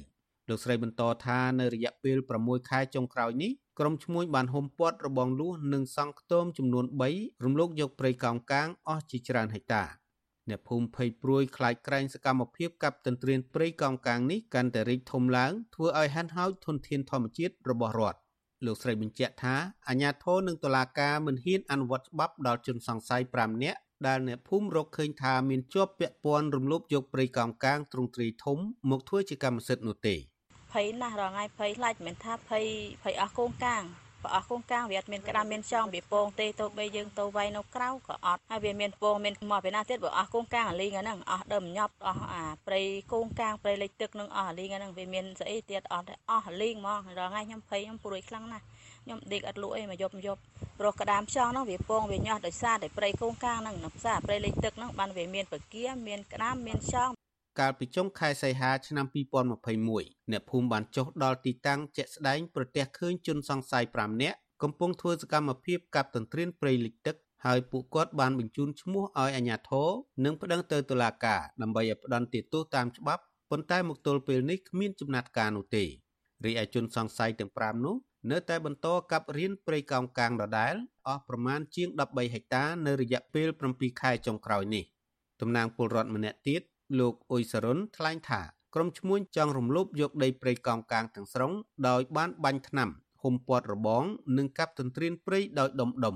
[0.50, 10.05] លោកស្រីបន្តថានៅរយៈពេល6ខែចុងក្រោយនេះក្រុមឈ្មួញបានហុំព័ទ្ធរបងលួសនិងសង់ខ្ទមចំនួន3រំលោភយកព្រៃកោងកាងអស់ជាច្រើនហិកតា
[10.50, 18.20] អ្នកភូមិភ័យព្រួយខ្លាចក្រែងសកម្មភាពកັບទន្ទ្រានព្រៃកោងកាងនេះកាន់តែរីកធំឡើងធ្វើឲ្យហាន់ហោចធនធានធម្មជាតិរបស់រដ្ឋ
[18.66, 19.56] លោកស្រីបញ្ជាក់ថា
[19.90, 28.58] អាជ្ញាធរនិងតុលាការមិនហ៊ានអនុវត្តច្បាប់ដល់ជនសង្ស័យ5នាក់ដែលអ្នកភូមិរកឃើញថាមានជាប់ពាក់ព័ន្ធរំលោភយកព្រៃកោងកាងទ្រង់ទ្រាយធំ
[28.90, 30.16] មកធ្វើជាកម្មសិទ្ធិនោះទេ
[30.74, 32.66] ភ័យណាស់រងថ្ងៃភ័យខ្លាចមិនថាភ័យ
[33.04, 33.84] ភ័យអស់កូនកាង
[34.26, 42.82] បើអស់កូនកាងវាអត់មានក្តាំមានចង់វាពងទេទៅបីយើងទៅវាយនៅក្រៅក៏អត់ហើយវាមានពងមានមកពីណាទៀតបើអស់កូនកាងអាលីងហ្នឹងអស់ដើមញប់អស់អាព្រៃ
[43.14, 48.64] កូនកាងព្រៃលិចទឹកនឹងអស់អាលីងហ្នឹងវាមានស្អីទៀតអត់អស់អាលីងហ្មងរងថ្ងៃខ្ញុំភ័យខ្ញុំព្រួយខ្លាំងណាស់
[49.04, 50.42] ខ្ញុំដេកអត់លក់អីមកយប់យប់
[50.80, 57.10] ព្រោះក្តាមខ្យងហ្នឹងវាពងវាញាស់ដោយសារតែព្រៃកូនកាងហ្នឹងផ្សារព្រៃលិចទឹកហ្នឹងបានវាមានពគាមានក្តាមមានខ្យង
[57.60, 59.06] កាលពីចុងខែសីហាឆ្នាំ
[59.70, 67.16] 2021អ្នកភូមិបានចុះដល់ទីតាំងជាក់ស្ដែងប្រទះឃើញជនសង្ស័យ5នាក់កំពុងធ្វើសកម្មភាពកាប់ទន្ទ្រានព្រៃលិចទឹក
[67.46, 69.90] ហើយពួកគាត់បានបញ្ជូនឈ្មោះឲ្យអាជ្ញាធរ
[70.26, 75.84] និងប្តឹងទៅតុលាការដើម្បីឲ្យផ្តន្ទាទោសតាមច្បាប់ប៉ុន្តែមកទល់ពេលនេះគ្មានចំណាត់ការនោះទេ
[76.46, 77.96] រីឯជនសង្ស័យទាំង5នោះ
[78.32, 80.76] នៅតែបន្តកាប់រៀនព្រៃកោងកាងដដែល
[81.08, 84.84] អស់ប្រមាណជាង13ហិកតានៅរយៈពេល7ខែចុងក្រោយនេះ
[85.42, 86.62] តំណាងពលរដ្ឋម្នាក់ទៀត
[87.00, 88.42] លោកអ៊ុយសរុនថ្លែងថា
[88.76, 91.52] ក្រុមឈ្មួញចង់រំលោភយកដីព្រៃកោងកាងទាំងស្រុង
[91.88, 92.90] ដោយបានបាញ់ថ្នាំ
[93.22, 94.04] ហុំព័ទ្ធរបង
[94.38, 96.16] និងកាប់ទន្ទ្រានព្រៃដោយដុំដុំ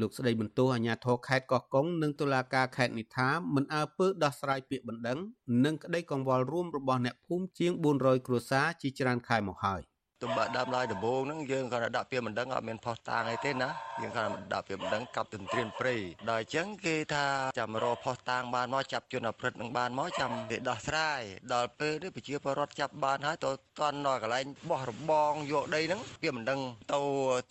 [0.00, 5.18] លោកស្ដីបន្ទោសអាជ្ញាធរខេត្តកោះកុងនិងតុលាការខេត្តនេះថាមិនអើពើដោះស្រាយពាក្យបណ្ដឹង
[5.64, 9.82] និងក្តីកង្វល់រួមរបស់អ្នកភូមិជាង400គ្រួសារជាច្រើនខែមកហើយ។
[10.22, 13.70] ទំបាដើមឡើយដំបូងហ្នឹងយើងគាត់ដាក់ពាក្យមិនដឹងអត់មានផុសតាងអីទេណា
[14.02, 15.94] យើងគាត់ដាក់ពាក្យមិនដឹងកັບទន្ទ្រានព្រៃ
[16.30, 17.24] ដល់អញ្ចឹងគេថា
[17.58, 21.20] ចាំរកផុសតាងបានមកចាប់ជនអព្រិតនឹងបានមកចាំគេដោះស្រាយ
[21.54, 23.50] ដល់ពេលនេះប្រជាពលរដ្ឋចាប់បានហើយទៅ
[23.80, 26.60] តន់នៅកន្លែងបោះរបងយកដីហ្នឹងពាក្យមិនដឹង
[26.92, 27.00] ទៅ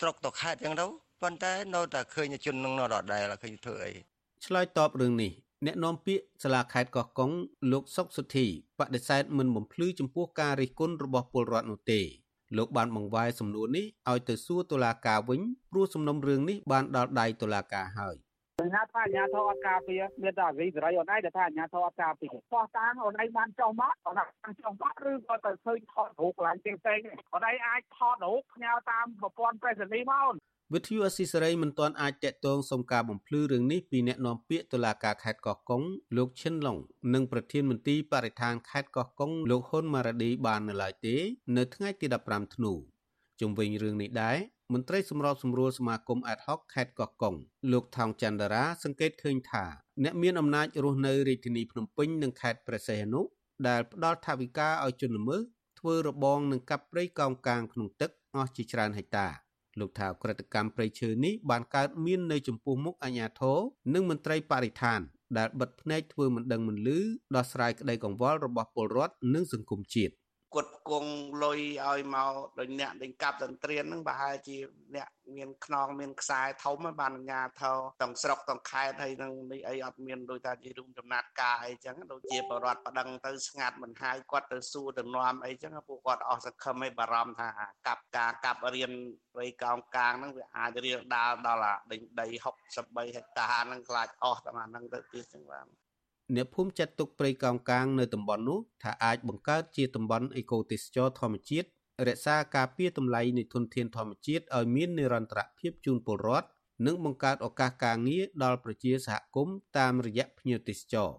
[0.01, 3.91] ត្រុកទៅខេតអញ្ចឹងទៅប៉ុន្តែនៅតែឃើញជននឹងនៅដដែលឃើញធ្វើអី
[4.45, 5.31] ឆ្លើយតបរឿងនេះ
[5.65, 7.31] អ្នកនាំពាក្យសាលាខេត្តកោះកុង
[7.71, 8.45] លោកសុកសុធី
[8.79, 12.01] បដិសេធមិនបំភ្លឺចំពោះការរិះគន់របស់ពលរដ្ឋនោះទេ
[12.57, 18.15] លោកបានបង្វែរសំណួរនេះឲ្យទៅសួរតុលាការវិញព្រោះសំណុំរឿងនេះបានដល់ដៃតុលាការហើយ
[18.61, 27.03] អាញាថាអាញាធរអត់ការពារមានតែវិសេរីអូនឯងដែលថាអាញាធរអត់ការពារបោះតាំងអូនឯងបានចុះមកអូនឯងចុះមកឬក៏ទៅឃើញថតរូបកន្លែងផ្សេងៗ
[27.33, 30.35] អូនឯងអាចថតរូបផ្ញើតាមប្រព័ន្ធប្រេសនីមកអូន
[30.73, 35.83] វិទ្យុអស៊ីសេរីមិនទាន់អាចតាក់ទងសុំការបំភ្លឺរឿងនេះពីអ្នកនាំពាក្យតុលាការខេត្តកោះកុង
[36.17, 36.77] លោកឈិនឡុង
[37.13, 41.15] និងប្រធានមន្ត្រីបរិស្ថានខេត្តកោះកុងលោកហ៊ុនម៉ារ៉ាឌីបាននៅឡើយទេ
[41.57, 42.73] នៅថ្ងៃទី15ធ្នូ
[43.39, 44.37] ជុំវិញរឿងនេះដែរ
[44.73, 47.35] មន្ត្រីសម្របសម្រួលសមាគម Ad hoc ខេត្តកោះកុង
[47.71, 49.65] លោកថោងច័ន្ទរា សង្កេតឃើញថា
[50.03, 53.21] អ្នកមានអំណាចរស់នៅរាជធានីភ្នំពេញនិងខេត្តព្រះសីហនុ
[53.67, 55.41] ដែលផ្ដល់ថវិកាឲ្យជនល្មើស
[55.79, 59.46] ធ្វើរបងនឹងកាប់ព្រៃកោងកាងក្នុងទឹកអស់ជាច្រើនហិកតា
[59.79, 63.57] លោកថាក្រិតកម្មព្រៃឈើនេះបានកើតមាននៅចំពោះមុខអាជ្ញាធរ
[63.93, 64.99] និងមន្ត្រីបរិស្ថាន
[65.37, 66.99] ដែលបិទភ្នែកធ្វើមិនដឹងមិនឮ
[67.35, 70.13] ដោះស្រាយក្តីកង្វល់របស់ពលរដ្ឋនិងសង្គមជាតិ
[70.55, 74.57] គុតគង់លុយឲ្យមកដោយអ្នកដេញកាប់តន្ត្រៀនហ្នឹងប្រហែលជា
[74.95, 87.49] អ្នកមានខ្នងមានខ្សែធំបានអាញាធរទាំងស្រុកទាំងខេត្តហើយនឹងនេះអីអត់មានដូចថាជារួមចំណាត់ការអីចឹងដូចជាបរដ្ឋប្តឹងទៅស្ងាត់មិនហើយគាត់ទៅសួរទៅនាំអីចឹងពួកគាត់អស់សង្ឃឹមឲ្យបារម្ភថា
[87.87, 88.91] កាប់ការកាប់រៀន
[89.37, 92.27] វ័យកោងកាងហ្នឹងវាអាចរៀលដាលដល់អាដេញដី
[92.73, 95.86] 63ហិកតាហ្នឹងខ្លាចអស់តែអាហ្នឹងទៅទៀតចឹងបាទ
[96.35, 101.67] អ្នកភូមិចាត់ទុកព្រៃកោងកាងនៅតំបន់នោះថាអាចបង្កើតជាតំបន់អេកូទេសចរធម្មជាតិ
[102.07, 106.47] រក្សាការពារតម្លៃនៃធនធានធម្មជាតិឲ្យមាននិរន្តរភាពជូនពលរដ្ឋ
[106.85, 111.09] និងបង្កើតឱកាសការងារដល់ប្រជាសហគមន៍តាមរយៈភ្ញៀវទេសចរ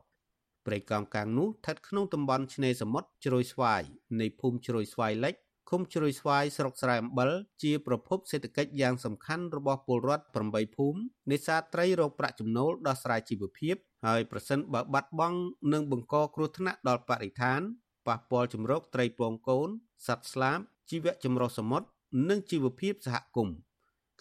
[0.67, 3.83] ព្រៃកោងកាងនោះស្ថិតក្នុងតំបន់ឆ្នេរសមុទ្រជ្រោយស្វាយ
[4.21, 5.35] នៃភូមិជ្រោយស្វាយលិច
[5.69, 7.31] ឃុំជ្រោយស្វាយស្រុកស្រែអំបិល
[7.63, 10.99] ជាប្រភពសេដ្ឋកិច្ចយ៉ាងសំខាន់របស់ពលរដ្ឋ8ភូមិ
[11.31, 13.75] នេសាទត្រីរកប្រាក់ចំណូលដោះស្រាយជីវភាព
[14.07, 15.39] ហើយប្រសិនបើបាត់បង់
[15.73, 17.61] នឹងបង្កគ្រោះថ្នាក់ដល់បរិស្ថាន
[18.07, 19.69] ប៉ះពាល់ជំរកត្រីពងកូន
[20.07, 20.59] សត្វស្លាប
[20.91, 21.87] ជីវៈចម្រុះសមុទ្រ
[22.29, 23.57] និងជីវភាពសហគមន៍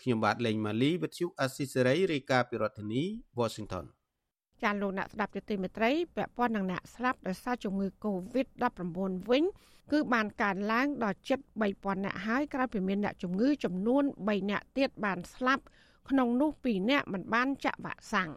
[0.01, 3.03] ខ្ញុំបាទលេងម៉ាលីវិទ្យុអេស៊ីសេរីរាយការណ៍ពីរដ្ឋធានី
[3.39, 3.85] Washington
[4.63, 9.43] ចាលោកអ្នកស្ដាប់យុតិមេត្រីពាក់ព័ន្ធនឹងអ្នកស្លាប់ដោយសារជំងឺ Covid-19 វិញ
[9.91, 11.39] គឺបានកើនឡើងដល់ជិត
[11.71, 15.63] 3000អ្នកហើយក្រោយពីមានអ្នកជំងឺចំនួន3អ្នកទៀតបានស្លាប់
[16.09, 18.29] ក្នុងនោះ2អ្នកមិនបានចាក់វ៉ាក់សាំង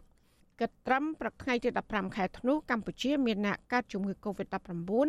[0.59, 5.07] គិតត្រឹមព្រឹកថ្ងៃទី15ខែធ្នូកម្ពុជាមានអ្នកកើតជំងឺ Covid-19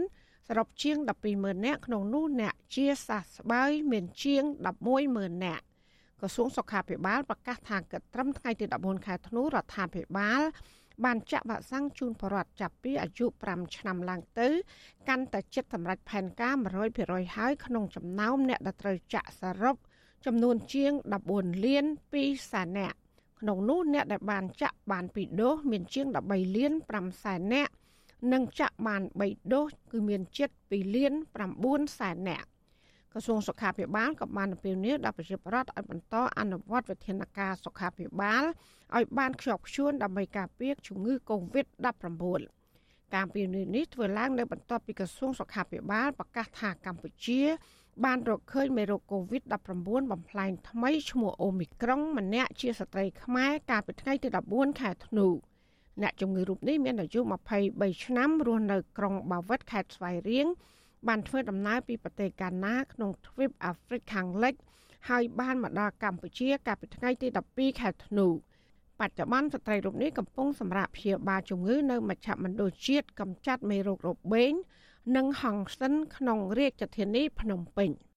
[0.49, 0.97] សរុបជាង
[1.31, 4.45] 120,000នាក់ក្នុងនោះអ្នកជាសះស្បើយមានជាង
[4.95, 5.65] 110,000នាក់
[6.21, 10.43] ក្រសួងសុខាភិបាលប្រកាសថាគិតត្រឹមថ្ងៃទី14ខែធ្នូរដ្ឋាភិបាល
[11.05, 14.49] បានចាក់វ៉ាក់សាំងជូនប្រជាពលរដ្ឋចាប់ពីអាយុ5ឆ្នាំឡើងទៅ
[15.09, 16.55] កាន់តែជិតសម្រេចផែនការ
[16.95, 19.77] 100%ហើយក្នុងចំណោមអ្នកដែលត្រូវចាក់សរុប
[20.27, 20.93] ចំនួនជាង
[21.29, 21.85] 14លាន
[22.19, 22.97] 2សែននាក់
[23.41, 27.73] ក្នុងនោះអ្នកដែលបានចាក់បាន2ដូសមានជាង13លាន5សែននាក់
[28.33, 31.13] និងចាក់បាន3ដូសគឺមានជិត2លាន
[31.57, 32.47] 9សែននាក់
[33.13, 38.45] ក្រសួងសុខាភិបាលក៏បានអំពាវនាវដល់ប្រជាពលរដ្ឋឲ្យបន្តអនុវត្តវិធានការសុខាភិបាល
[38.97, 42.43] ឲ្យបានខ្ជាប់ខ្ជួនដើម្បីការពារជំងឺ Covid-19
[43.15, 47.43] ការពីនេះនេះធ្វើឡើងនៅបន្ទាប់ពីក្រសួងសុខាភិបាលប្រកាសថាកម្ពុជា
[48.05, 55.29] បានរកឃើញមេរោគ COVID-19 បំផ្លែងថ្មីឈ្មោះអូមីក្រុងម្នាក់ជាស្ត្រីខ្មែរកាលពីថ្ងៃទី14ខែធ្នូ
[56.03, 57.21] អ្នកជំងឺរូបនេះមានអាយុ
[57.63, 60.47] 23ឆ្នាំរស់នៅក្រុងបាវិតខេត្តស្វាយរៀង
[61.09, 64.55] បានធ្វើដំណើរពីប្រទេសកាណាក្នុងទ្វីបអាហ្វ្រិកខាងលិច
[65.09, 68.27] ហើយបានមកដល់កម្ពុជាកាលពីថ្ងៃទី12ខែធ្នូ
[69.01, 74.53] បច្ចុប្បន្នស្ត្រីរូបនេះកំពុងសម្រាប់ព្យាបាលជំងឺនៅមជ្ឈមណ្ឌលជាតិកម្ចាត់មេរោគរបេង
[75.17, 77.91] និងហង្សិនក្នុងរាជធានីភ្នំពេញ។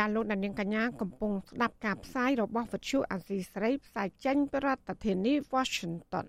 [0.00, 6.26] ចាលោកដានៀងកញ្ញាកំពុងស្ដាប់ការផ្សាយរបស់វិទ្យុអាស៊ីស្រីផ្សាយចេញពីរដ្ឋធានី Washington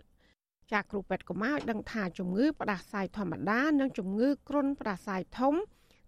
[0.71, 5.53] ចាគ្រូពេទ្យកុមារឲ្យដឹងថាជំងឺផ្ដាសាយធម្មតា និងជំងឺគ្រុនផ្ដាសាយធំ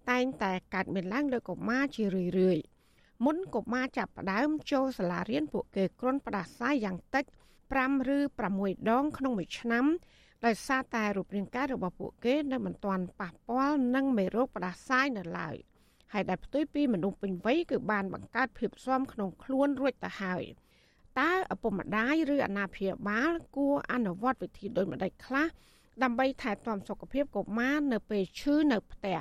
[0.09, 2.57] តែងតែកើតមានឡើងលើកុមារជារឿយរឿយ
[3.25, 7.25] មុនកុមារចាប់ផ្ដើមចូលសាលារៀនពួកគេគ្រុនផ្ដាសាយយ៉ាងតិច
[7.71, 8.19] 5ឬ
[8.53, 9.85] 6ដង ក្នុងមួយឆ្នាំ
[10.45, 15.57] ដោយសារតែរូបរាងកាយរបស់ពួកគេនៅមិនទាន់ប៉ះពាល់នឹងមេរោគផ្ដាសាយនៅឡើយ។
[16.13, 20.43] ហើយដែលផ្ទុយពីមនុស្សពេញវ័យគឺបានបង្កើតភាពស៊ាំក្នុងខ្លួនរួចទៅហើយ
[21.19, 25.47] តើឪពុកម្ដាយឬអាណាព្យាបាលគួរអនុវត្តវិធីដូចម្ដេចខ្លះ
[26.03, 29.19] ដើម្បីថែទាំសុខភាពកុមារនៅពេលឈឺនៅផ្ទះ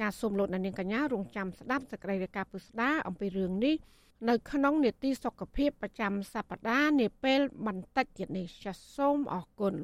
[0.00, 3.76] ចាសសូមលោកនាងកញ្ញារងចាំស្ដាប់សេចក្តីរាយការណ៍ពុស្ដាអំពីរឿងនេះ
[4.28, 9.74] នៅក្នុងនេតិសុខភាពប្រចាំសប្ដាហ៍នាពេលបន្តិចទៀតនេះចាសសូមអរគុណ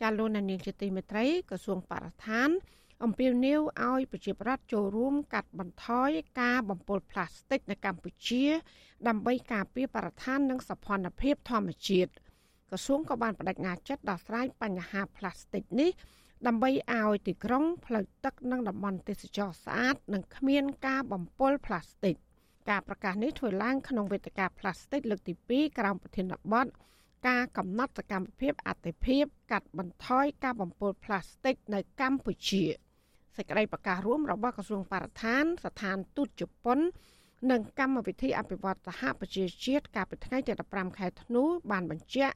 [0.00, 2.50] ចាលោកនាងជាទីមេត្រីក្រសួងបរិស្ថាន
[3.04, 8.44] អំពាវនាវឲ្យប្រជាប្រដ្ឋចូលរួមកាត់បន្ថយការបំពុលផ្លាស្ទិកនៅកម្ពុជា
[9.08, 12.10] ដើម្បីការពារបរិស្ថាននិងសោភ័ណភាពធម្មជាតិ
[12.68, 15.90] ក្រសួងក៏បានបដិញ្ញាចិត្តដោះស្រាយបញ្ហាផ្លាស្ទិកនេះ
[16.46, 22.14] ដើម្បីឲ្យទីក្រុងផ្លូវទឹកនិងតំបន់ទេសចរស្អាត និងគ្មានការបំពុលផ្លាស្ទិក
[22.70, 26.66] ការប្រកាសនេះធ្វើឡើងក្នុងវេទិកាផ្លាស្ទិកលើកទី2ក្រោមប្រធានបទ
[27.28, 32.64] ការកំណត់សកម្មភាពអតិភិបកាត់បន្ថយការបំពុលផ្លាស្ទិកនៅកម្ពុជា។
[33.40, 36.78] សេចក្តីប្រកាសរួមរបស់ក្រសួងបរិស្ថាន ស្ថានទូតជប៉ុន
[37.50, 42.34] និងកម្មវិធីអភិវឌ្ឍសហប្រជាជាតិកាលពីថ្ងៃទី15ខែធ្នូបានបញ្ជាក់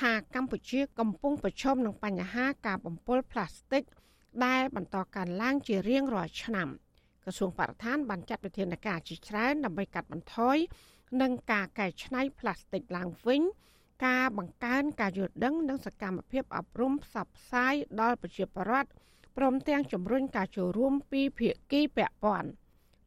[0.00, 3.82] ថាកម្ពុជាកំពុងប្រឈមនឹងបញ្ហាការបំពុលផ្លាស្ទិក
[4.46, 6.68] ដែលបន្តកើនឡើងជារៀងរាល់ឆ្នាំ
[7.24, 10.56] ក្រសួងបរិស្ថានបានចាត់វិធានការជាច្រើនដើម្បីកាត់បន្ថយ
[11.22, 13.42] និងការកែច្នៃផ្លាស្ទិកឡើងវិញ
[14.06, 18.90] ការបង្កើនការយល់ដឹងនិងសកម្មភាពអប់រំផ្សព្វផ្សាយដល់ប្រជាពលរដ្ឋ
[19.36, 22.50] ព្រមទាំងជំរុញការចូលរួមពីភាគីពាក់ព័ន្ធ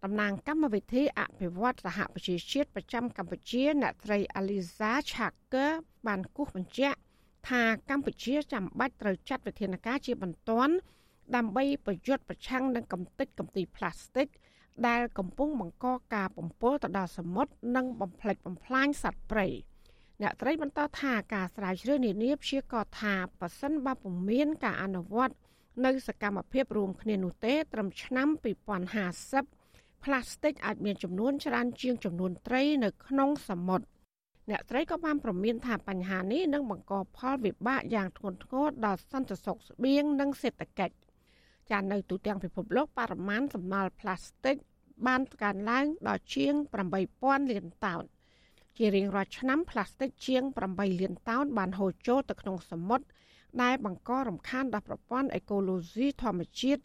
[0.03, 5.71] តំណាងកម្មវិធីអភិវឌ្ឍសហប្រជាជាតិប្រចាំកម្ពុជាអ្នកស្រី Aliza Chaker
[6.07, 6.97] បានគូសបញ្ជាក់
[7.49, 10.73] ថាកម្ពុជាចាំបាច់ត្រូវចាត់វិធានការជាបន្ទាន់
[11.35, 14.27] ដើម្បីប្រយុទ្ធប្រឆាំងនឹងកំទេចកំទីផ្លាស្ទិក
[14.87, 19.47] ដែលកំពុងបង្កការបំពុលទៅដល់សមុទ្រនិងបំផ្លិចបំផ្លាញសត្វព្រៃ
[20.21, 25.33] អ្នកត្រីបន្តថាការស្រាវជ្រាវនានាព្យាករថាប៉ះសិនបើពុំមានការអនុវត្ត
[25.85, 28.27] នៅសកម្មភាពរួមគ្នានោះទេ ត្រឹមឆ្នាំ
[29.15, 33.85] 2050ផ្លាស្ទិកអាចមានចំនួនច្រើនជាងចំនួនត្រីនៅក្នុងសមុទ្រ
[34.49, 40.95] អ្នកត្រីក៏បានប្រមានថាបញ្ហានេះនឹងបង្កផលវិបាកយ៉ាងធ្ងន់ធ្ងរដល់សន្តិសុខស្បៀងនិងសេដ្ឋកិច្ច
[41.71, 44.55] ចានៅទូទាំងពិភពលោកបរិមាណសំណល់ផ្លាស្ទិក
[45.07, 46.53] បានកើនឡើងដល់ជាង
[47.03, 48.03] 8000លានតោន
[48.77, 53.05] ជារៀងរាល់ឆ្នាំផ្លាស្ទិកជាង8លានតោនបានហូរចូលទៅក្នុងសមុទ្រ
[53.61, 56.81] ដែលបង្ករំខានដល់ប្រព័ន្ធអេកូឡូស៊ីធម្មជាតិ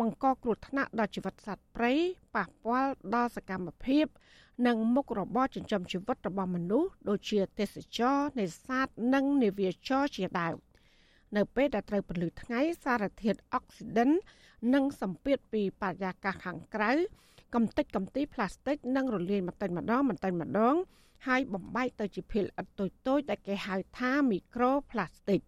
[0.00, 1.92] បង្កគ្រោះថ្នាក់ដល់ជីវិតសត្វព្រៃ
[2.34, 4.06] ប៉ះពាល់ដល់សកម្មភាព
[4.66, 10.56] និងមុខរបរចិញ្ចឹមជីវិតរបស់មនុស្សដូចជាទេសចរនេសាទនិងនាវាចរជាដើម
[11.36, 14.10] នៅពេលដែលត្រូវពន្លឺថ្ងៃសារធាតុអុកស៊ីដិន
[14.74, 16.92] និងសម្ពាធពីបរិយាកាសខាងក្រៅ
[17.54, 20.76] កំទេចកំទីផ្លាស្ទិកនឹងរលាយបន្តិចម្ដងបន្តិចម្ដង
[21.26, 22.86] ហើយបំបែកទៅជាភាគល្អិតតូ
[23.16, 25.40] ចៗដែលគេហៅថាមីក្រូផ្លាស្ទិក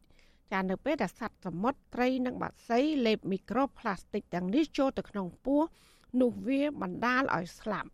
[0.52, 5.62] ចានៅពេលដែលសត្វសមុទ្រត្រីនិងបក្សីលេបមីក្រូផ្លាស្ទិកទាំងនេះចូលទៅក្នុងពោះ
[6.20, 7.88] នោះវាបណ្ដាលឲ្យស្លាប់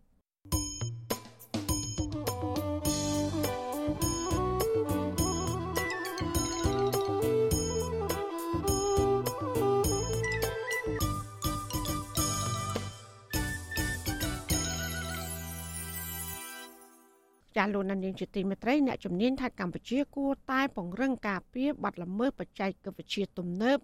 [17.57, 23.77] ចាលោកនាងជាទីមេត្រីអ្នកជំនាញថាកម្ពុជាគួរតែពង្រឹងការពារបទល្មើសបច្ចេកវិទ្យាទំនើប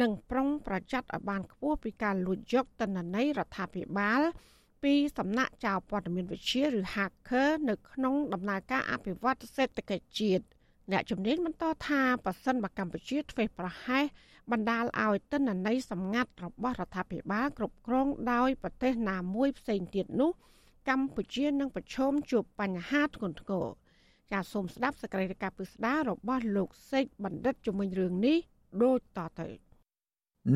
[0.00, 4.20] និងប្រុងប្រយ័ត្នឲ្យបានខ្ពស់ពីការលួចយកទិន្នន័យរដ្ឋាភិបាល
[4.82, 10.44] ពីសំណាក់ចៅព័ត៌មានវិទ្យាឬ hacker នៅក្នុងដំណើរការអភិវឌ្ឍសេដ្ឋកិច្ចជាតិ
[10.92, 14.04] អ្នកជំនាញបន្តថាប៉ះសិនបើកម្ពុជាធ្វេសប្រហែស
[14.52, 20.30] បណ្ដាលឲ្យទិន្នន័យសម្ងាត់របស់រដ្ឋាភិបាលគ្រប់គ្រងដោយប្រទេសណាមួយផ្សេងទៀតនោះ
[20.88, 23.66] កម្ពុជានឹងប្រឈមជួបបញ្ហាធ្ងន់ធ្ងរ
[24.32, 28.38] ចាសសូមស្ដាប់សកម្មភាពពិស្ដាររបស់លោកសេកបណ្ឌិតជំនាញរឿងនេះ
[28.82, 29.48] ដូចតទៅ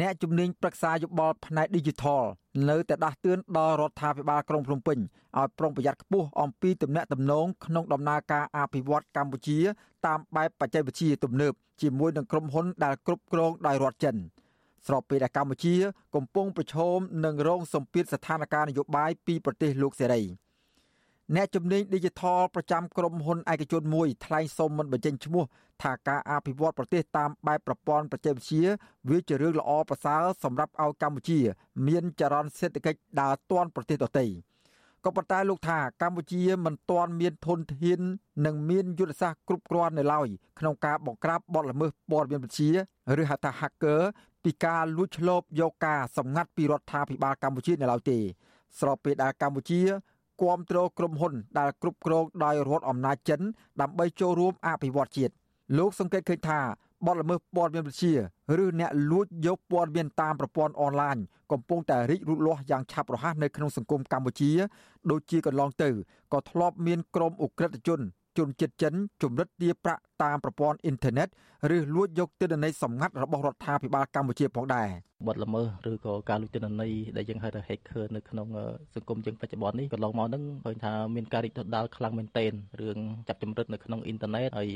[0.00, 2.22] អ្នកជំនាញប្រឹក្សាយោបល់ផ្នែក Digital
[2.70, 4.98] នៅតែដាស់តឿនដល់រដ្ឋាភិបាលក្រុងភ្នំពេញ
[5.38, 9.58] ឲ្យប្រុងប្រយ័ត្នខ្ពស់អំពីទំនាក់ទំនងក្នុងដំណើរការអភិវឌ្ឍកម្ពុជា
[10.06, 11.52] តាមបែបបច្ចេកវិទ្យាទំនើប
[11.82, 14.16] ជាមួយនឹងក្រុមហ៊ុនដែលគ្រប់គ្រងដោយរដ្ឋចិន។
[14.86, 15.74] ស្របពេលដែលកម្ពុជា
[16.14, 20.22] កំពុងប្រឈមនឹងរងសម្ពាធស្ថានភាពនយោបាយពីប្រទេសលោកសេរី
[21.36, 25.44] អ្នកជំនាញ Digital ប្រចាំក្រុមហ៊ុនឯកជនមួយថ្លែងសូមមិនបញ្ចេញឈ្មោះ
[25.82, 28.64] ថាការអភិវឌ្ឍប្រទេសតាមបែបប្រព័ន្ធបច្ចេកវិទ្យា
[29.08, 31.38] វាជារឿងល្អប្រសើរសម្រាប់ឲ្យកម្ពុជា
[31.86, 34.26] មានចរន្តសេដ្ឋកិច្ចដើរទាន់ប្រទេសដទៃ
[35.04, 38.00] ក៏ប៉ុន្តែលោកថាកម្ពុជាមិនទាន់មានធនធាន
[38.46, 40.28] និងមានយុទ្ធសាស្ត្រគ្រប់គ្រាន់នៅឡើយ
[40.58, 42.70] ក្នុងការបង្ក្រាបបទល្មើសព័ត៌មានវិទ្យា
[43.20, 44.00] ឬហៅថា hacker
[44.44, 48.18] ពីការលួចឆ្លូបយកការសម្ងាត់ពីរដ្ឋាភិបាលកម្ពុជានៅឡើយទេ
[48.78, 49.80] ស្របពេលដែលកម្ពុជា
[50.42, 53.40] គាំទ្រក្រុមហ៊ុនដែលគ្រប់គ្រងដោយរដ្ឋអំណាចចិន
[53.80, 55.32] ដើម្បីចូលរួមអភិវឌ្ឍជាតិ
[55.78, 56.60] លោកសង្កេតឃើញថា
[57.06, 58.14] បទល្មើសព័ត៌មានវិទ្យា
[58.62, 61.16] ឬអ្នកលួចយកព័ត៌មានតាមប្រព័ន្ធអនឡាញ
[61.52, 64.50] កំពុងតែរីកលូតលាស់យ៉ាងឆាប់រហ័សនៅក្នុងសង្គមកម្ពុជា
[65.10, 65.90] ដូចជាកន្លងទៅ
[66.32, 68.00] ក៏ធ្លាប់មានក្រុមអ ுக ្រិតជន
[68.38, 71.28] ជនជាតិចិនជំរិតទារប្រាក់តាមប្រព័ន្ធអ៊ីនធឺណិត
[71.76, 74.88] ឬលួចយកទិន្នន័យសម្ងាត់របស់រដ្ឋាភិបាលកម្ពុជាផងដែរ
[75.26, 78.46] បទល្មើសឬក៏ការលួចទិន្នន័យដែលយើងហៅថា hacker នៅក្នុង
[78.94, 84.68] សង្គមយើងបច្ចុប្បន្ននេះកន្លងមកហ្នឹងឃើញថាមានការរីកដុះដាលខ្លាំងមែនទែនរឿងចាប់ចម្រិតនៅក្នុងអ៊ីនធឺណិតហើយ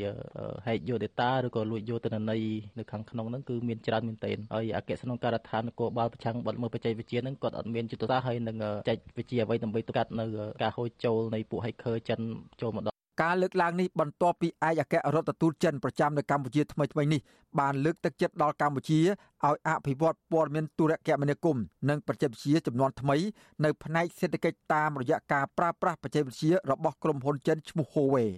[0.67, 2.43] hack យក data ឬក៏លួចយកទិន្នន័យ
[2.79, 8.57] នៅខាងក្នុងហ្នឹងគឺមានច្រើនមែនទែនហើយអគ្គស្នងការដ្ឋាននគរបាលប្រឆាំងបទល្មើសបច្ចេកវិទ្យាហ្នឹងគាត់អត់មានយុទ្ធសាស្ត្រហើយនឹង
[8.89, 10.25] ចែកវិជាអ្វីដើម្បីទប់ស្កាត់នៅ
[10.63, 12.21] ការហូរចូលនៃពួក hacker ចិន
[12.63, 17.21] ចូលមកដល់ ការលើកឡើងនេះបន្ទាប់ពីឯកអគ្គរដ្ឋទូតចិនប្រចាំនៅកម្ពុជាថ្មីៗនេះ
[17.59, 23.17] បានលើកទឹកចិត្តដល់កម្ពុជាឲ្យអភិវឌ្ឍព័ត៌មានទូរគមនាគមន៍និងបច្ចេកវិទ្យាចំនួនថ្មី
[23.65, 28.29] នៅផ្នែកសេដ្ឋកិច្ចតាមរយៈការប្រើប្រាស់បច្ចេកវិទ្យារបស់ក្រុមហ៊ុនចិនឈ្មោះ Huawei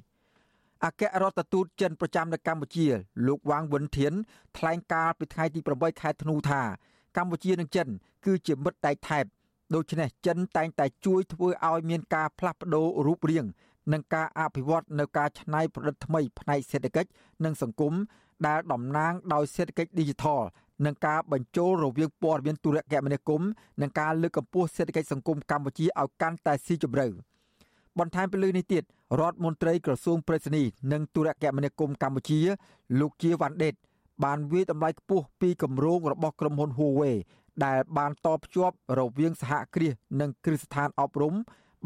[0.85, 2.87] អគ្គរដ្ឋទូតចិនប្រចាំនៅកម្ពុជា
[3.27, 4.13] លោកវ៉ាងវិនធាន
[4.57, 6.63] ថ្លែងការពីថ្ងៃទី8ខែធ្នូថា
[7.17, 7.89] កម្ពុជានិងចិន
[8.25, 9.25] គឺជាមិត្តដៃថែប
[9.75, 13.47] ដូច្នេះចិនតែងតែជួយធ្វើឲ្យមានការផ្លាស់ប្ដូររូបរាង
[13.93, 17.11] និងការអភិវឌ្ឍនៅការច្នៃប្រឌិតថ្មីផ្នែកសេដ្ឋកិច្ច
[17.45, 17.95] និងសង្គម
[18.47, 20.41] ដែលតំណាងដោយសេដ្ឋកិច្ច Digital
[20.87, 23.49] និងការបញ្ចូលរវាងព័ត៌មានទូរគមនាគមន៍
[23.81, 27.07] និងការលើកកម្ពស់សេដ្ឋកិច្ចសង្គមកម្ពុជាឲ្យកាន់តែស៊ីជម្រៅ
[27.99, 28.83] បន្ថែមពីលើនេះទៀត
[29.21, 30.63] រដ្ឋមន្ត្រីក្រសួងប្រៃសណី
[30.93, 32.41] និងទូរគមនាគមន៍កម្ពុជា
[33.01, 33.75] លោកជាវ៉ាន់ដេត
[34.25, 37.17] បានវាយតម្លៃខ្ពស់ពីគម្រោងរបស់ក្រុមហ៊ុន Huawei
[37.65, 41.35] ដែលបានតបភ្ជាប់រវាងសហគ្រាសនិងគ្រឹះស្ថានអប់រំ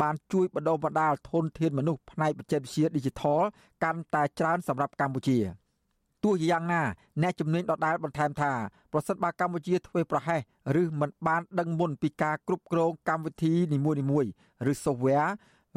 [0.01, 3.41] បានជួយបដិបដាលធនធានមនុស្សផ្នែកបច្ចេកវិទ្យា Digital
[3.83, 5.39] កាន់តែច្រើនសម្រាប់កម្ពុជា
[6.25, 6.83] ទោះយ៉ាងណា
[7.23, 8.53] អ្នកជំនាញដដាលបន្ថែមថា
[8.93, 10.41] ប្រសិនបើកម្ពុជាធ្វើប្រហែស
[10.83, 14.31] ឬមិនបានដឹងមុនពីការគ្រប់គ្រងកម្មវិធីនីមួយៗ
[14.71, 15.31] ឬ software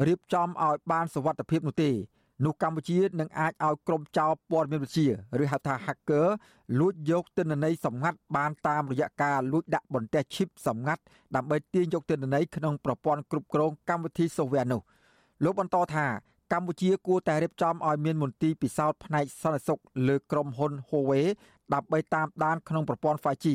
[0.06, 1.90] រៀបចំឲ្យបានសុវត្ថិភាពនោះទេ
[2.44, 5.08] នោះកម្ពុជានឹងអាចឲ្យក្រុមចោរព័ត៌មានវិទ្យា
[5.42, 6.26] ឬហៅថា hacker
[6.80, 11.02] លួចយកទិន្នន័យសម្ងាត់បានតាមរយៈការលួចដាក់បន្ទះ chip សម្ងាត់
[11.36, 14.80] ដើម្បីទាញយកទិន្នន័យក្នុងប្រព័ន្ធគ្រប់គ្រងកម្មវិធី software នោះ
[15.44, 16.06] លោកបន្តថា
[16.52, 21.24] កម្ពុជាគួរតែរៀបចំឲ្យមានមន្ទីរពិសោធន៍ផ្នែកសន្តិសុខលើក្រុមហ៊ុន Huawei
[21.74, 23.46] ដើម្បីតាមដានក្នុងប្រព័ន្ធ 5G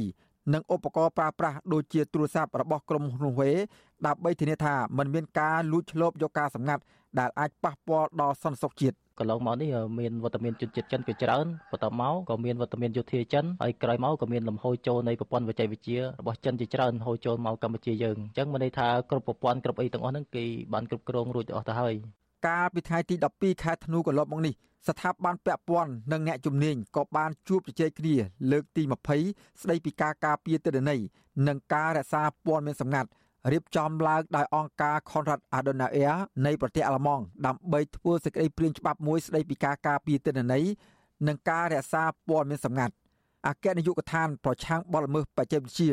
[0.54, 3.56] និងឧបករណ៍ប្រើប្រាស់ដូចជាទូរស័ព្ទរបស់ក្រុមហ៊ុន Huawei
[4.06, 6.82] ដើម្បីធានាថាមិនមានការលួចឆ្លូបយកការសម្ងាត់
[7.20, 9.70] ដែលអាចប៉ះពាល់ដល់សន្តិសុខជាតិកន្លងមកនេះ
[10.00, 21.96] មានវត្តមានជនជាតិចិនជាច្រើនបន្តមកក៏មានវត្តមានយោធាចិនហើយក្រោយមកក៏មានលំហូរចូលនៃប្រព័ន្ធបច្ចេកវិទ្យារបស់ចិនជាច្រើនហូរចូលមកកម្ពុជាយើងអញ្ចឹងមានន័យថាគ្រប់ប្រព័ន្ធគ្រប់អីទាំងអស់ហ្នឹងគេបានគ្រប់គ្រងរួចអស់ទៅហើយ
[22.48, 24.54] កាលពីថ្ងៃទី12ខែធ្នូកន្លងមកនេះ
[24.88, 28.16] ស្ថាប័នពាក់ព័ន្ធនិងអ្នកជំនាញក៏បានជួបជជែកគ្នា
[28.52, 28.84] លើកទី
[29.22, 31.02] 20ស្ដីពីការការពារទិន្នន័យ
[31.48, 33.10] និងការរក្សាព័ត៌មានសម្ងាត់
[33.52, 40.66] រៀបចំឡើងដោយអង្គការ Konrad Adenauer នៃប្រទេសអាល្លឺម៉ង់ដើម្បីធ្វើសេចក្តីព្រាងច្បាប់មួយស្តីពីការការពារទិន្នន័យ
[41.28, 42.94] និងការរក្សាព័ត៌មានសម្ងាត់
[43.48, 45.92] អគ្គនាយកដ្ឋានប្រឆាំងបទល្មើសបច្ចេកវិទ្យា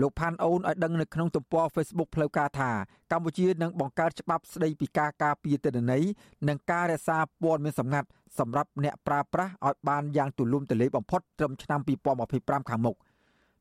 [0.00, 2.70] លោកផាន់អូនឲ្យដឹងនៅក្នុងទំព័រ Facebook ផ្លូវការថា
[3.12, 6.04] កម្ពុជានឹងបង្កើតច្បាប់ស្តីពីការការពារទិន្នន័យ
[6.48, 11.80] និងការរក្សាព័ត៌មានសម្ងាត់សម្រាប់អ្នកប្រើប្រាស់ឲ្យបានយ៉ាងទូលំទូលាយបំផុតត្រឹមឆ្នាំ
[12.24, 12.96] 2025ខាងមុខ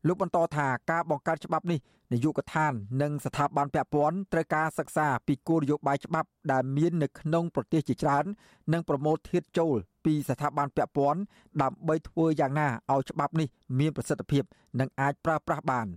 [0.08, 1.80] លោកបន្តថាការបង្កើតច្បាប់នេះ
[2.12, 8.26] នាយកដ្ឋាន និងស្ថាប័នពាក់ព័ន្ធត្រូវការសិក្សាពីគោលនយោបាយច្បាប់ដែលមាននៅក្នុងប្រទេសជាច្រើន
[8.74, 9.76] និងប្រមូលធាតុចូល
[10.06, 11.20] ពីស្ថាប័នពាក់ព័ន្ធ
[11.62, 13.48] ដើម្បីធ្វើយ៉ាងណាឲ្យច្បាប់នេះ
[13.80, 14.44] មានប្រសិទ្ធភាព
[14.80, 15.88] និងអាចប្រើប្រាស់បាន។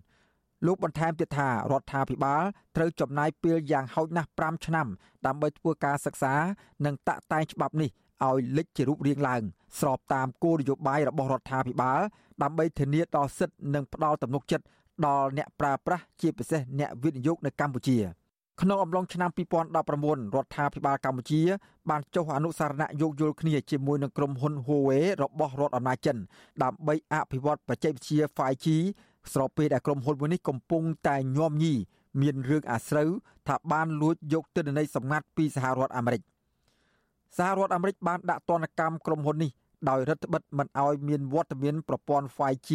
[0.64, 2.42] លោកបន្ថែមទៀតថារដ្ឋាភិបាល
[2.76, 4.86] ត្រូវចំណាយពេលយ៉ាងហោចណាស់5ឆ្នាំ
[5.26, 6.34] ដើម្បីធ្វើការសិក្សា
[6.84, 7.90] និងតាក់តែងច្បាប់នេះ
[8.24, 9.42] ឲ្យលេចជារូបរាងឡើង
[9.78, 12.00] ស្របតាមគោលនយោបាយរបស់រដ្ឋាភិបាល
[12.42, 14.64] ដើម្បីធានាដល់សិទ្ធិនិងផ្ដល់ទំនុកចិត្ត
[15.06, 17.98] ដល់អ្នកប្រើប្រាស់ជាពិសេសអ្នកវិនិយោគនៅកម្ពុជា
[18.60, 19.76] ក្នុងអំឡុងឆ្នាំ2019
[20.36, 21.42] រដ្ឋាភិបាលកម្ពុជា
[21.90, 26.16] បានចុះអនុសារណៈយោគយល់គ្នាជាមួយនឹងក្រុមហ៊ុន Huawei របស់រដ្ឋអំណាចចិន
[26.62, 28.66] ដើម្បីអភិវឌ្ឍបច្ចេកវិទ្យា 5G
[29.32, 31.74] ស្របពេលដែលក្រុមហ៊ុនមួយនេះកំពុងតែញោមញី
[32.20, 33.10] មានរឿងអាស្រូវ
[33.48, 36.22] ថាបានលួចយកទិន្នន័យសម្ងាត់ពីសហរដ្ឋអាមេរិក
[37.36, 39.50] សហរដ្ឋអាមេរិកបានដាក់ទណ្ឌកម្មក្រុមហ៊ុននេះ
[39.88, 42.70] ដោយរដ្ឋបិទមិនឲ្យមានវត្តមានប្រព័ន្ធ 5G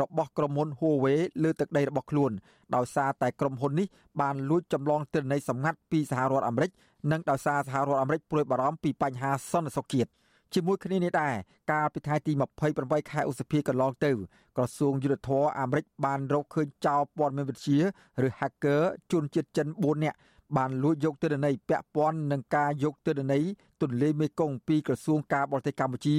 [0.00, 2.32] របស់ក្រុមហ៊ុន Huawei លើទឹកដីរបស់ខ្លួន
[2.74, 3.86] ដោយសារតែក្រុមហ៊ុននេះ
[4.20, 6.70] បានលួចចម្លងទិន្នន័យសម្ងាត់ពីសហរដ្ឋអាមេរិក
[7.12, 10.10] និងដោយសារសហរដ្ឋអាមេរិកព្រួយបារម្ភពីបញ្ហាសន្តិសុខជាតិ
[10.54, 11.34] ជាមួយគ្នានេះដែរ
[11.72, 12.32] កាលពីថ្ងៃទី
[12.70, 14.10] 28ខែឧសភាកន្លងទៅ
[14.56, 17.80] ក្រសួងយុទ្ធភ័ពអាមេរិកបានរកឃើញចោរព័ត៌មានវិទ្យា
[18.26, 18.82] ឬ hacker
[19.12, 20.18] ជនជាតិចិន4នាក់
[20.56, 23.44] បានលួចយកទិន្នន័យពាក់ព័ន្ធនឹងការយកទិន្នន័យ
[23.82, 26.16] ទន្លេមេគង្គពីក្រសួងការបរទេសកម្ពុជា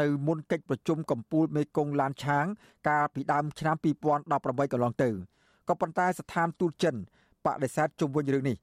[0.00, 2.46] នៅមុនកិច្ចប្រជុំកំពូលមេគង្គឡានឆាង
[2.88, 3.76] កាលពីដើមឆ្នាំ
[4.24, 5.10] 2018កន្លងទៅ
[5.68, 6.94] ក៏ប៉ុន្តែស្ថានទូតចិន
[7.44, 8.56] បដិសេធជុំវិញរឿងនេះ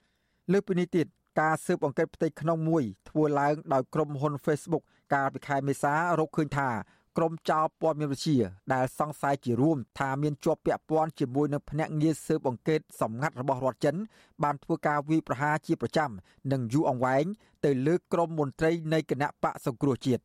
[0.52, 1.08] លើពីនេះទៀត
[1.40, 4.84] ការស៊ើបអង្កេតផ្ទៃក្នុងមួយធ្វើឡើងដោយក្រុមហ៊ុន Facebook
[5.15, 6.71] កាលពីខែមេសារកឃើញថា
[7.17, 8.39] ក្រុមចោរព័ត៌មានវិទ្យា
[8.75, 13.97] ដែលសង្ស័យជារួមថាមានជាប់ពាក់ព័ន្ធជាមួយនឹងភ្នាក់ងារស៊ើបអង្កេតសម្ងាត់របស់រដ្ឋចិន
[14.43, 16.11] បានធ្វើការវាយប្រហារជាប្រចាំ
[16.53, 17.25] និងយូរអង្វែង
[17.65, 20.23] ទៅលើក្រុមមន្ត្រីនៃគណៈបកសង្គ្រោះជាតិ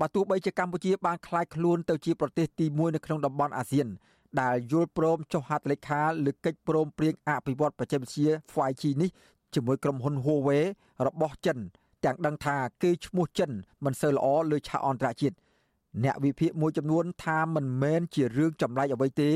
[0.00, 3.88] បើទោះបីជាកម្ពុជាបានคล้ายខ្លួនទៅជាប្រទេសទី1នៅក្នុងតំបន់អាស៊ាន
[4.40, 9.10] ដែលយល់ព្រមចុះហត្ថលេខាលើកិច្ចព្រមព្រៀងអភិវឌ្ឍបច្ចេកវិទ្យា 5G នេះ
[9.54, 10.64] ជាមួយក្រុមហ៊ុន Huawei
[11.06, 11.58] របស់ចិន
[12.05, 13.51] ទាំងដឹងថាគេឈ្មោះចិន
[13.85, 15.35] មិនសូវល្អលើឆាកអន្តរជាតិ
[16.03, 19.29] អ្នកវិភាគមួយចំនួនថាមិនមែនជារឿងចម្លែកអ្វីទេ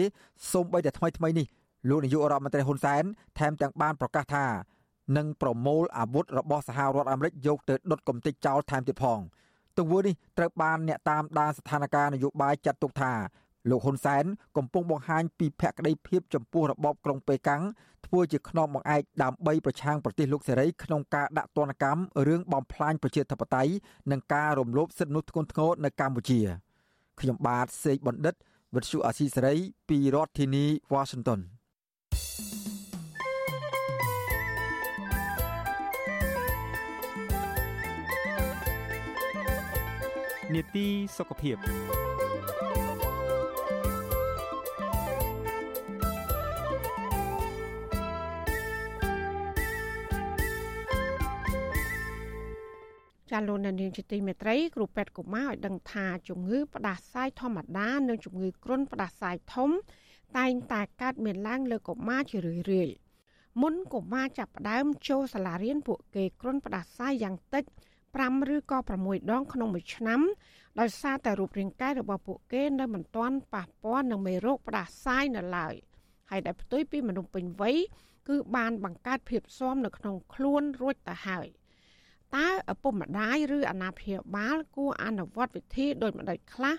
[0.52, 1.48] សូម្បីតែថ្មីថ្មីនេះ
[1.90, 3.04] លោកនាយករដ្ឋមន្ត្រីហ៊ុនសែន
[3.38, 4.46] ថែមទាំងបានប្រកាសថា
[5.18, 9.20] នឹងប្រមូលអាវុធរបស់សហរដ្ឋអាមេរិកយកទៅដុតកំទេចចោលថែមទៀតផង
[9.78, 13.14] ទង្វើនេះត្រូវបានអ្នកតាមដានស្ថានភាពនយោបាយចាត់ទុកថា
[13.70, 14.24] លោកហ៊ុនសែន
[14.58, 17.62] កំពុងបង្ហាញពីភក្តីភាពចំពោះរបបក្រុងប៉េកាំង
[18.16, 23.72] ធ្វើជាខ្នងបង្អែកដើម្បីប្រឆាំងប្រទេសលោកសេរីក្នុងការដាក់ទណ្ឌកម្មរឿងបំផ្លាញប្រជាធិបតេយ្យ
[24.12, 26.40] និងការរំលោភសិទ្ធិមនុស្សធ្ងន់ធ្ងរនៅកម្ពុជា
[27.20, 28.36] ខ្ញុំបាទសេកបណ្ឌិត
[28.76, 29.56] វិទ្យុអាស៊ីសេរី
[29.90, 31.40] ពីរដ្ឋធានី Washington
[40.54, 40.88] នេតិ
[41.18, 41.58] សុខភាព
[53.32, 59.70] ចាលោកនាងជាទីមេត្រីគ្រូពេទ្យកុមារឲ្យដឹងថាជំងឺផ្ដាសាយធម្មតានិងជំងឺគ្រុនផ្ដាសាយធំ
[60.38, 62.96] តែងតែកើតមានឡើងលើកុមារជារឿយៗ
[63.62, 67.64] មុនកុមារចាប់ផ្ដើមចូលសាលារៀនពួកគេគ្រុនផ្ដាសាយយ៉ាងតិច
[68.10, 70.22] 5ឬក៏6ដងក្នុងមួយឆ្នាំ
[70.80, 75.76] ដោយសារតែរូបរាងកាយរបស់ពួកគេនៅមិនទាន់ប៉ះពាល់នឹងមេរោគផ្ដាសាយនៅឡើយ
[76.30, 77.78] ហើយដែលផ្ទុយពីមនុស្សពេញវ័យ
[78.28, 81.48] គឺបានបង្កើតភាពស៊ាំនៅក្នុងខ្លួនរួចទៅហើយ។
[82.36, 86.76] តើឪពុកម្ដាយឬអាណាព្យាបាលគួរអនុវត្តវិធីដូចម្ដេចខ្លះ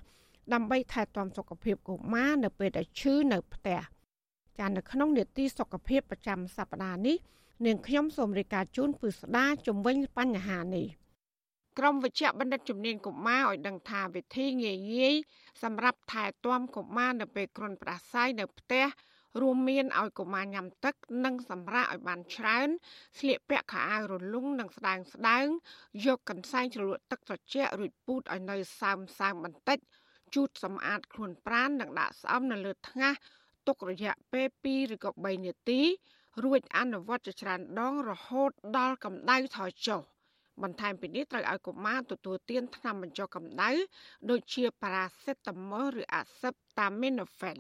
[0.53, 3.81] ដើម្បីថែទាំសុខភាពកុមារនៅពេលដែលឈឺនៅផ្ទះ
[4.59, 7.17] ចានៅក្នុងនេតិសុខភាពប្រចាំសប្តាហ៍នេះ
[7.67, 10.87] នាងខ្ញុំសូមរាយការណ៍ជូនពិស្ដាជំវិញបញ្ហានេះ
[11.79, 15.15] ក្រមវិជ្ជបណ្ឌិតជំនាញកុមារឲ្យដឹងថាវិធីងាយងាយ
[15.63, 18.87] សម្រាប់ថែទាំកុមារនៅពេលគ្រុនប្រស័យនៅផ្ទះ
[19.41, 22.69] រួមមានឲ្យកុមារញ៉ាំទឹក និងសម្រាកឲ្យបានច្រើន
[23.19, 25.47] ស្លៀកពាក់ខោអាវរលុងនិងស្ដើងស្ដើង
[26.07, 29.79] យកកន្សែងជ្រលក់ទឹកត្រជាក់រួចពូតឲ្យនៅសើមសើមបន្តិច
[30.35, 33.15] ជូតសម្អាតខ្លួនប្រាណនិងដាក់ស្អំនៅលើថ្ងាស
[33.67, 35.81] ទុករយៈពេល2ឬក៏3នាទី
[36.45, 40.03] រួចអនុវត្តជាច្រើនដងរហូតដល់កម្ដៅថយចុះ
[40.63, 43.71] បន្ថែមពីនេះត្រូវឲ្យកុមារទទួលទានថ្នាំបញ្ចុះកម្ដៅ
[44.31, 47.57] ដូចជាប៉ារ៉ាសេតាមុលឬអាស៊ីបតាមីណូហ្វេន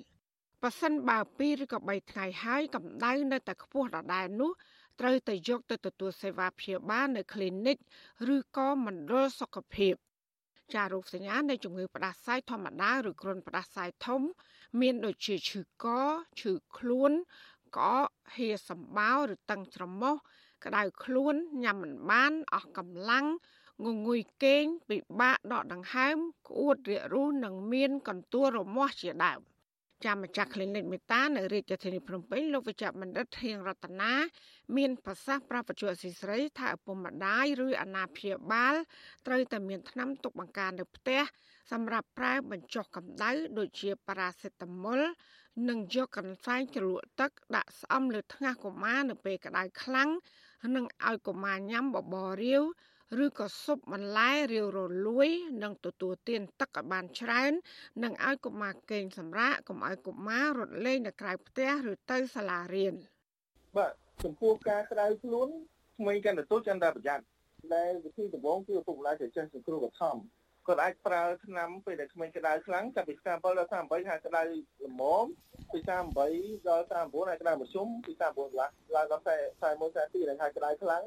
[0.63, 4.51] ប៉ះសិនបើ2ឬក៏3ថ្ងៃហើយកម្ដៅនៅតែខ្ពស់ដដែលនោះ
[5.01, 7.79] ត្រូវទៅយកទៅទទួលសេវាព្យាបាលនៅ clinic
[8.35, 9.95] ឬក៏មណ្ឌលសុខភាព
[10.75, 14.21] ចារោគសញ្ញានៃជំងឺផ្ដាសាយធម្មតាឬគ្រុនផ្ដាសាយធំ
[14.81, 15.87] មានដូចជាឈឺក
[16.41, 17.13] ឈឺខ្លួន
[17.79, 17.81] ក
[18.35, 20.15] ហៀសម្បោរឬតឹងច្រមុះ
[20.65, 23.27] ក្តៅខ្លួនញ៉ាំមិនបានអស់កម្លាំង
[23.85, 26.17] ងងុយគេងពិបាកដកដង្ហើម
[26.49, 29.41] ក្អួតរាករូសនិងមានកន្ទួលរមាស់ជាដើម។
[30.07, 34.13] ចាំម្ចាស់ clinic មេតានៅរាជធានីភ្នំពេញលោកវិជ្ជបណ្ឌិតធៀងរតនា
[34.77, 38.75] មានប្រសាសន៍ប្រាប់បច្ចុប្បន្នស៊ីស្រីថាឪពុកម្ដាយឬអាណាព្យាបាល
[39.27, 41.21] ត្រូវតែមានថ្នាំទុកបង្ការនៅផ្ទះ
[41.73, 45.01] សម្រាប់ប្រើបញ្ចុះកម្ដៅដូចជាប៉ារ៉ាសេតាមុល
[45.69, 50.11] និងយកកន្សែងជ្រលក់ទឹកដាក់ស្អំលើថ្ងាសកុមារនៅពេលក្តៅខ្លាំង
[50.77, 52.63] និងឲ្យកុមារញ៉ាំបបររាវ
[53.25, 55.29] ឬក៏ស៊ុបបន្លែរាវរលួយ
[55.63, 57.53] និងទទួលទានទឹកឲ្យបានច្រើន
[58.05, 62.95] និងឲ្យកុមារគេងសម្រាកកុំឲ្យកុមាររត់លេងនៅក្រៅផ្ទះឬទៅសាលារៀន
[63.77, 63.93] បាទ
[64.25, 65.49] ចំពោះការក្តៅខ្លួន
[65.99, 67.25] ក្មេងកាន់ទទួលកាន់តែប្រយ័ត្ន
[67.75, 70.17] ដែលវិធីដំបូងគឺឪពុកម្ដាយត្រូវចេះសង្គ្រោះបឋម
[70.67, 74.43] គាត់អាចប្រើថ្នាំពេលដែលក្មេងក្តៅខ្លាំងចាប់ពី37ដល់38ហើយក្តៅ
[74.87, 75.25] ល្មម
[75.73, 75.79] ពី
[76.25, 81.03] 38ដល់39ហើយក្តៅមធ្យមពី39កន្លះឡើងដល់41 42ហើយក្តៅខ្លាំង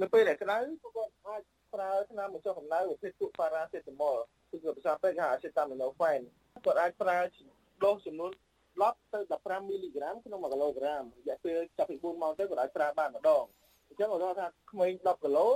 [0.00, 1.42] នៅពេលដែលក្តៅគាត់អាច
[1.74, 4.16] ប្រើថ្នាំបញ្ចុះកម្ដៅប្រភេទពួកប៉ារ៉ាសេតាមុល
[4.50, 6.20] គឺភាសាពេទ្យហៅអាសេតាមីណូហ្វែន
[6.64, 7.18] គាត់អាចប្រើ
[7.84, 8.30] ដូសចំនួន
[8.76, 13.44] 10ទៅ15មីលីក្រាមក្នុង1គីឡូក្រាមរយៈពេលចាប់ពី4ម៉ោងទៅគាត់អាចប្រើបានម្ដង
[13.88, 15.48] អញ្ចឹងគាត់ថាក្មេង10គីឡូ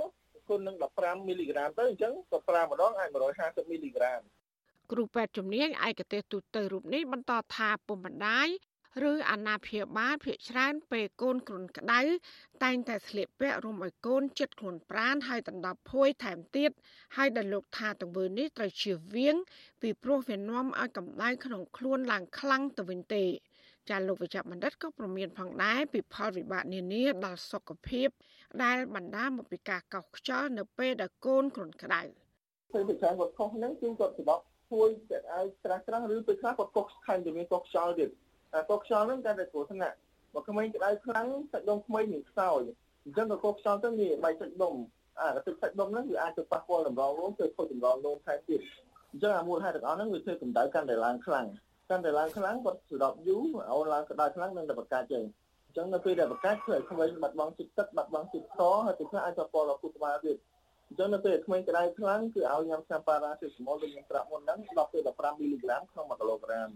[0.49, 3.09] គុណនឹង15មីលីក្រាមទៅអញ្ចឹងគាត់ប្រើម្ដងអាច
[3.39, 4.21] 150មីលីក្រាម
[4.91, 8.47] គ្រូពេទ្យជំនាញឯកទេសទូទៅរូបនេះបន្តថាពុំបណ្ដាយ
[9.09, 12.01] ឬអាណាព្យាបាលភាកច្រើនពេលកូនគ្រុនក្តៅ
[12.63, 16.71] តែងតែស្លៀកពាក់រួមឲ្យកូនចិត្តខ្លួនប្រានហើយដណ្ដប់ភួយថែមទៀត
[17.17, 19.35] ហើយដែលលោកថាទង្វើនេះត្រូវជៀសវាង
[19.81, 23.25] ពីព្រោះវានាំឲ្យកម្ដៅក្នុងខ្លួនឡើងខ្លាំងទៅវិញទេ
[23.89, 28.07] ចាលោកវិជ្ជបណ្ឌិតក៏ប្រមានផងដែរពីផលវិបាកនានាដល់សុខភាព
[28.63, 32.01] ដែលបណ្ដាលមកពីការកោសខ្យល់នៅពេលដែលកូនគ្រុនក្តៅ
[32.73, 34.39] ពេលពីច្រើនគាត់ខុសហ្នឹងគឺគាត់ច្រក
[34.71, 38.09] ភួយចិត្តឲ្យស្រះស្រះឬពេលខ្លះគាត់កោសខំទៅមានកោសខ្យល់ទៀត
[38.69, 39.95] កោខ្យល់ហ្នឹងតែតែគ្រោះថ្នាក់
[40.33, 42.61] បើក្មេងក្តៅខ្លាំងសាច់ដុំក្មេងនឹងខ្សោយ
[43.05, 44.75] អញ្ចឹងក៏កោខ្យល់ទៅវាបែកសាច់ដុំ
[45.19, 48.61] អាទឹកសាច់ដុំហ្នឹងវាអាចទៅប៉ះពាល់តម្រងនោមទៅខូចតម្រងនោមថែមទៀត
[49.11, 51.47] អញ្ចឹងអាមូលហេតុទាំងអស់ហ្នឹងវាធ្វើកម្ដៅកាន់តែឡើងខ្លាំង
[51.89, 55.23] កាន់តែឡើងខ្លាំងគាត់ស្ដប់យូរអូនឡើងក្តៅខ្លាំងនឹងតែបង្កើតចេញ
[55.67, 60.37] អញ្ចឹងនៅពេលដែលបង្កើតធ្វើឲ្យក្មេងបាត់បង់ជាតិទឹកបាត់បង់ជាតិខហើយទៅខ្លះអាចប៉ះពាល់ដល់ពុទ្ធបាលទៀត
[60.87, 66.69] អញ្ចឹងនៅពេលក្មេងក្តៅខ្លាំងគឺឲ្យញ៉ាំសាប៉ារ៉ាសេតាមុលដូចខ្ញុំប្រាប់មុនហ្នឹង10ទៅ15មីលីក្រាមក្នុង1គីឡូក្រាម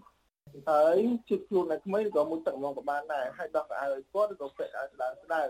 [0.70, 0.98] ហើយ
[1.30, 5.50] ជិះខ្លួនឲ្យក្មេងក៏មួយទឹកម្ដងក៏បានដែរហើយដោះកៅអៅឲ្យគាត់ក៏ពាក់ឲ្យស្ដើងស្ដើង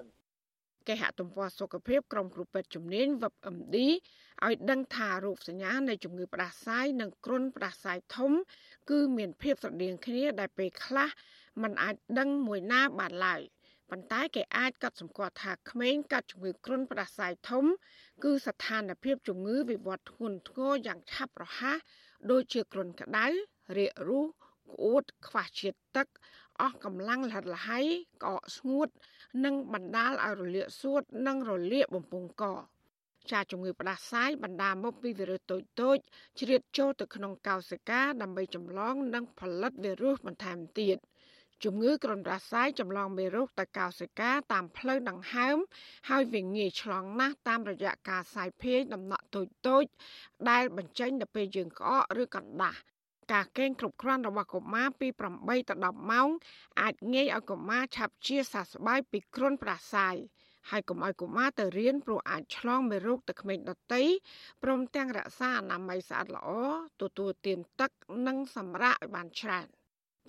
[0.87, 3.77] គេហទំព័រសុខភាពក្រមគ្រូពេទ្យជំនាញ WebMD
[4.45, 8.31] ឲ្យដឹងថារោគសញ្ញានៃជំងឺផ្ដាសាយនិងគ្រុនផ្ដាសាយធំ
[8.89, 11.09] គឺមានភាពស្រដៀងគ្នាដែលពេលខ្លះ
[11.61, 13.41] มันអាចដឹងមួយណាបានឡើយ
[13.89, 17.65] ប៉ុន្តែគេអាចកាត់សម្គាល់ថាក្មេងកាត់ជំងឺគ្រុនផ្ដាសាយធំ
[18.23, 21.77] គឺស្ថានភាពជំងឺវិវត្តធ្ងន់ធ្ងរយ៉ាងឆាប់រហ័ស
[22.31, 23.27] ដូចជាគ្រុនក្តៅ
[23.77, 24.27] រាករូស
[24.71, 26.07] ក្អួតខ្វះជាតិទឹក
[26.61, 27.79] អស់កម្លាំងលហិតលហៃ
[28.23, 28.89] កកស្ងួត
[29.45, 32.45] និងបណ្ដាលឲ្យរលាកសួត និងរលាកបំពង់ក
[33.31, 35.97] ចាជំងឺផ្ដាសាយបណ្ដាលមកពីវីរុសតូចតូច
[36.39, 40.97] ជ្រៀតចូលទៅក្នុងកោសិកាដើម្បីចម្លង និងផលិតវីរុសបន្ថែមទៀត
[41.63, 45.57] ជំងឺគ្រុនផ្ដាសាយចម្លងមេរោគទៅកោសិកាតាមផ្លូវដង្ហើម
[46.09, 49.83] ហើយវាងាយឆ្លងណាស់តាមរយៈការសាយភាយដំណក់តូចតូច
[50.49, 52.79] ដែលបញ្ចេញទៅពេលយើងក្អកឬកណ្ដាស់
[53.31, 56.29] ការកេងគ្រប់គ្រាន់របស់កុមារពី8ទៅ10ម៉ោង
[56.81, 60.15] អាចងាយឲ្យកុមារឆាប់ជាសះស្បើយពីគ្រុនផ្ដាសាយ
[60.69, 64.03] ហើយកុំឲ្យកុមារទៅរៀនព្រោះអាចឆ្លងមេរោគទៅក្មេងដទៃ
[64.63, 66.49] ព្រមទាំងរក្សាអនាម័យស្អាតល្អ
[67.01, 67.91] ទទួលទានទឹក
[68.27, 69.67] និងសម្រាកឲ្យបានច្រើន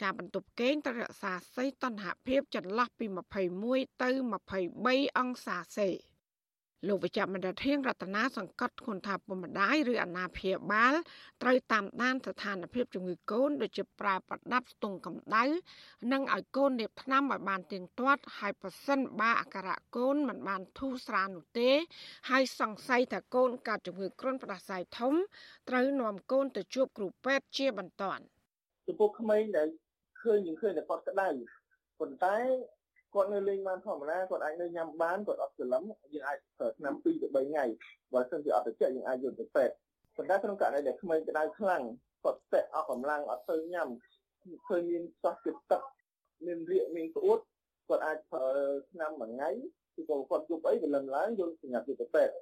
[0.02, 3.06] ការបន្ទប់គេងត្រូវរក្សាសីតុណ្ហភាពចន្លោះពី
[3.54, 4.10] 21ទៅ
[4.62, 6.09] 23អង្សាសេ
[6.88, 10.94] លោកវិជ្ជបណ្ឌិតធៀងរតនាសង្កត់គុណថាពុំម្ដាយឬអាណាព្យាបាល
[11.42, 15.44] ត្រូវតាមដានស្ថានភាពជំងឺកូនដូចជាប្រើប្រដាប់ស្ទង់កម្ដៅ
[16.12, 21.70] និងឲ្យកូនលាបថ្នាំឲ្យបានទៀងទាត់ហើយប្រសិនបើអាការៈកូនមិនបានធូរស្រាលនោះទេ
[22.30, 25.14] ហើយសង្ស័យថាកូនកើតជំងឺគ្រុនផ្ដាសាយធំ
[25.68, 28.22] ត្រូវនាំកូនទៅជួបគ្រូពេទ្យជាបន្ទាន់
[28.86, 29.68] ចំពោះក្មេងដែល
[30.22, 31.28] ឃើញយើងឃើញតែគាត់ក្តៅ
[31.98, 32.36] ប៉ុន្តែ
[33.14, 35.82] គាត់នៅលេងបានធម្មតាគាត់អាចនៅញ៉ាំបានគាត់អត់ច្រឡំ
[36.14, 37.64] យើងអាចប្រើឆ្នាំ2ទៅ3ថ្ងៃ
[38.12, 39.74] បើមិនជាអត់ត្រជាក់យើងអាចយកទៅពេទ្យ
[40.16, 41.82] ប៉ុន្តែក្នុងករណីដែលក្មេងក្តៅខ្លាំង
[42.24, 43.88] គាត់ស្ទាក់អស់កម្លាំងអត់ទៅញ៉ាំ
[44.66, 45.82] ឃើញមានសោះចិត្តទឹក
[46.46, 47.38] មានរាកមានក្អួត
[47.88, 48.48] គាត់អាចប្រើ
[48.90, 49.50] ឆ្នាំមួយថ្ងៃ
[49.94, 52.34] គឺក៏គាត់យប់អីព្រលឹមឡើងយកសញ្ញាទៅពេទ្យ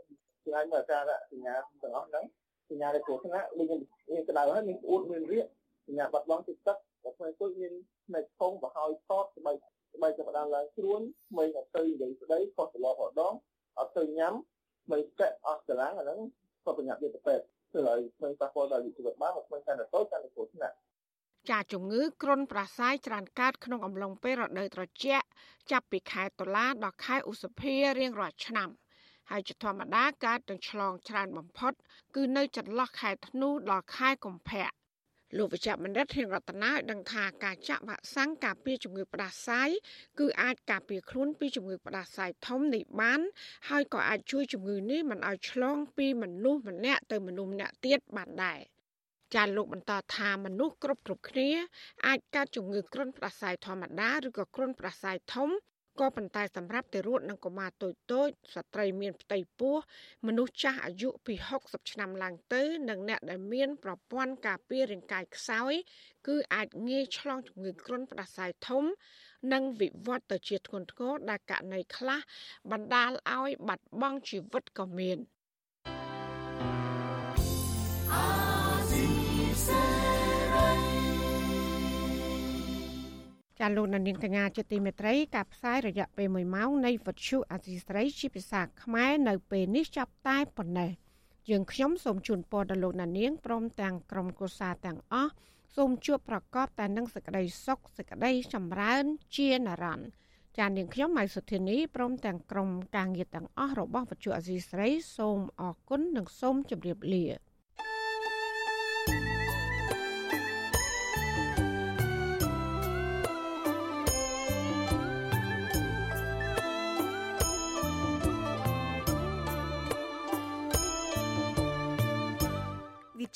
[0.44, 2.24] គឺអាចមើលការសញ្ញាទាំងអស់ហ្នឹង
[2.70, 5.46] សញ្ញាដែលគ្រោះថ្នាក់លេងមានក្តៅហើយមានក្អួតមានរាក
[5.86, 7.72] សញ្ញាបាត់បង់ចិត្តទឹកតែផ្នែកគួយមាន
[8.06, 9.56] ផ្នែកធំបហើយថតស្បែក
[9.98, 13.34] ស្បែកចាប់ដើមឡើងជ្រួនថ្មីអត់ទៅនិយាយស្ដីខុសច្រឡំម្ដង
[13.78, 14.34] អត់ទៅញ៉ាំ
[14.86, 16.20] ថ្មីស្ទាក់អស់កម្លាំងអាហ្នឹង
[16.64, 20.76] ក៏ប្រញាប់យកទៅពេទ្យធ្វើឲ្យថ្មីប៉ះពាល់ដល់ជីវិតបានថ្មីកាន់តែតូចកាន់តែគ្រោះថ្នាក់
[21.50, 25.26] ចាជំងឺគ្រុនប្រសាយច្រើនកើតក្នុងអំឡុងពេលរដូវត្រជាក់
[25.70, 28.70] ចាប់ពីខែតុលាដល់ខែឧសភារៀងរាល់ឆ្នាំ
[29.30, 31.72] ហើយជាធម្មតាកើតនឹងឆ្លងច្រើនបំផុត
[32.14, 34.68] គឺនៅចន្លោះខែធ្នូដល់ខែកុម្ភៈ
[35.36, 39.68] លោកវិជ្ជបណ្ឌិតហេងរតនាឲ្យដឹងថាការចាក់វ៉ាក់សាំងការពារជំងឺផ្ដាសាយ
[40.18, 43.20] គឺអាចការពារខ្លួនពីជំងឺផ្ដាសាយធំនេះបាន
[43.68, 48.60] ហើយក៏អាចជួយជំងឺនេះមិនឲ្យឆ្លងពីមនុស្សម្នាក់ទៅមនុស្សម្នាក់ទៀតបានដែរ
[49.34, 51.50] ចាលោកបន្តថាមនុស្សគ្រប់គ្រប់គ្នា
[52.06, 55.50] អាចកើតជំងឺគ្រុនផ្ដាសាយធម្មតាឬក៏គ្រុនផ្ដាសាយធំ
[56.00, 59.76] ក៏ប៉ុន្តែសម្រាប់ទារកនិងកុមារតូចតូចស្ត្រីមានផ្ទៃពោះ
[60.26, 65.72] មនុស្សចាស់អាយុពី60ឆ្នាំឡើងទៅ និងអ្នកដែលមានប្រព័ន្ធការពាររាងកាយខ្សោយ
[66.28, 68.84] គឺអាចងាយឆ្លងជំងឺគ្រុនផ្ដាសាយធំ
[69.52, 72.20] និងវិវត្តទៅជាធ្ងន់ធ្ងរដែលករណីខ្លះ
[72.70, 75.18] បណ្ដាលឲ្យបាត់បង់ជីវិតក៏មាន។
[83.58, 90.90] ចាលោកនាងកញ្ញាជាទីមេត្រីការផ្សាយរយៈពេល1ម៉ោងនៃវិទ្យុអាស៊ីស្រីជាភាសាខ្មែរនៅពេលនេះចាប់តែប៉ុណ្ណេះ
[91.50, 95.32] យើងខ្ញុំសូមជូនពរដល់លោកនាងព្រមទាំងក្រុមគូសាទាំងអស់
[95.76, 99.04] សូមជួបប្រកបតែនឹងសេចក្តីសុខសេចក្តីចម្រើន
[99.36, 100.10] ជានិរន្តរ៍
[100.58, 107.26] ចាននាងខ្ញុំម៉ៃសុធានីព្រមទាំងក្រុមការងារទាំងអស់របស់វិទ្យុអាស៊ីស្រី សូមអរគុណនិងសូមជម្រាបលា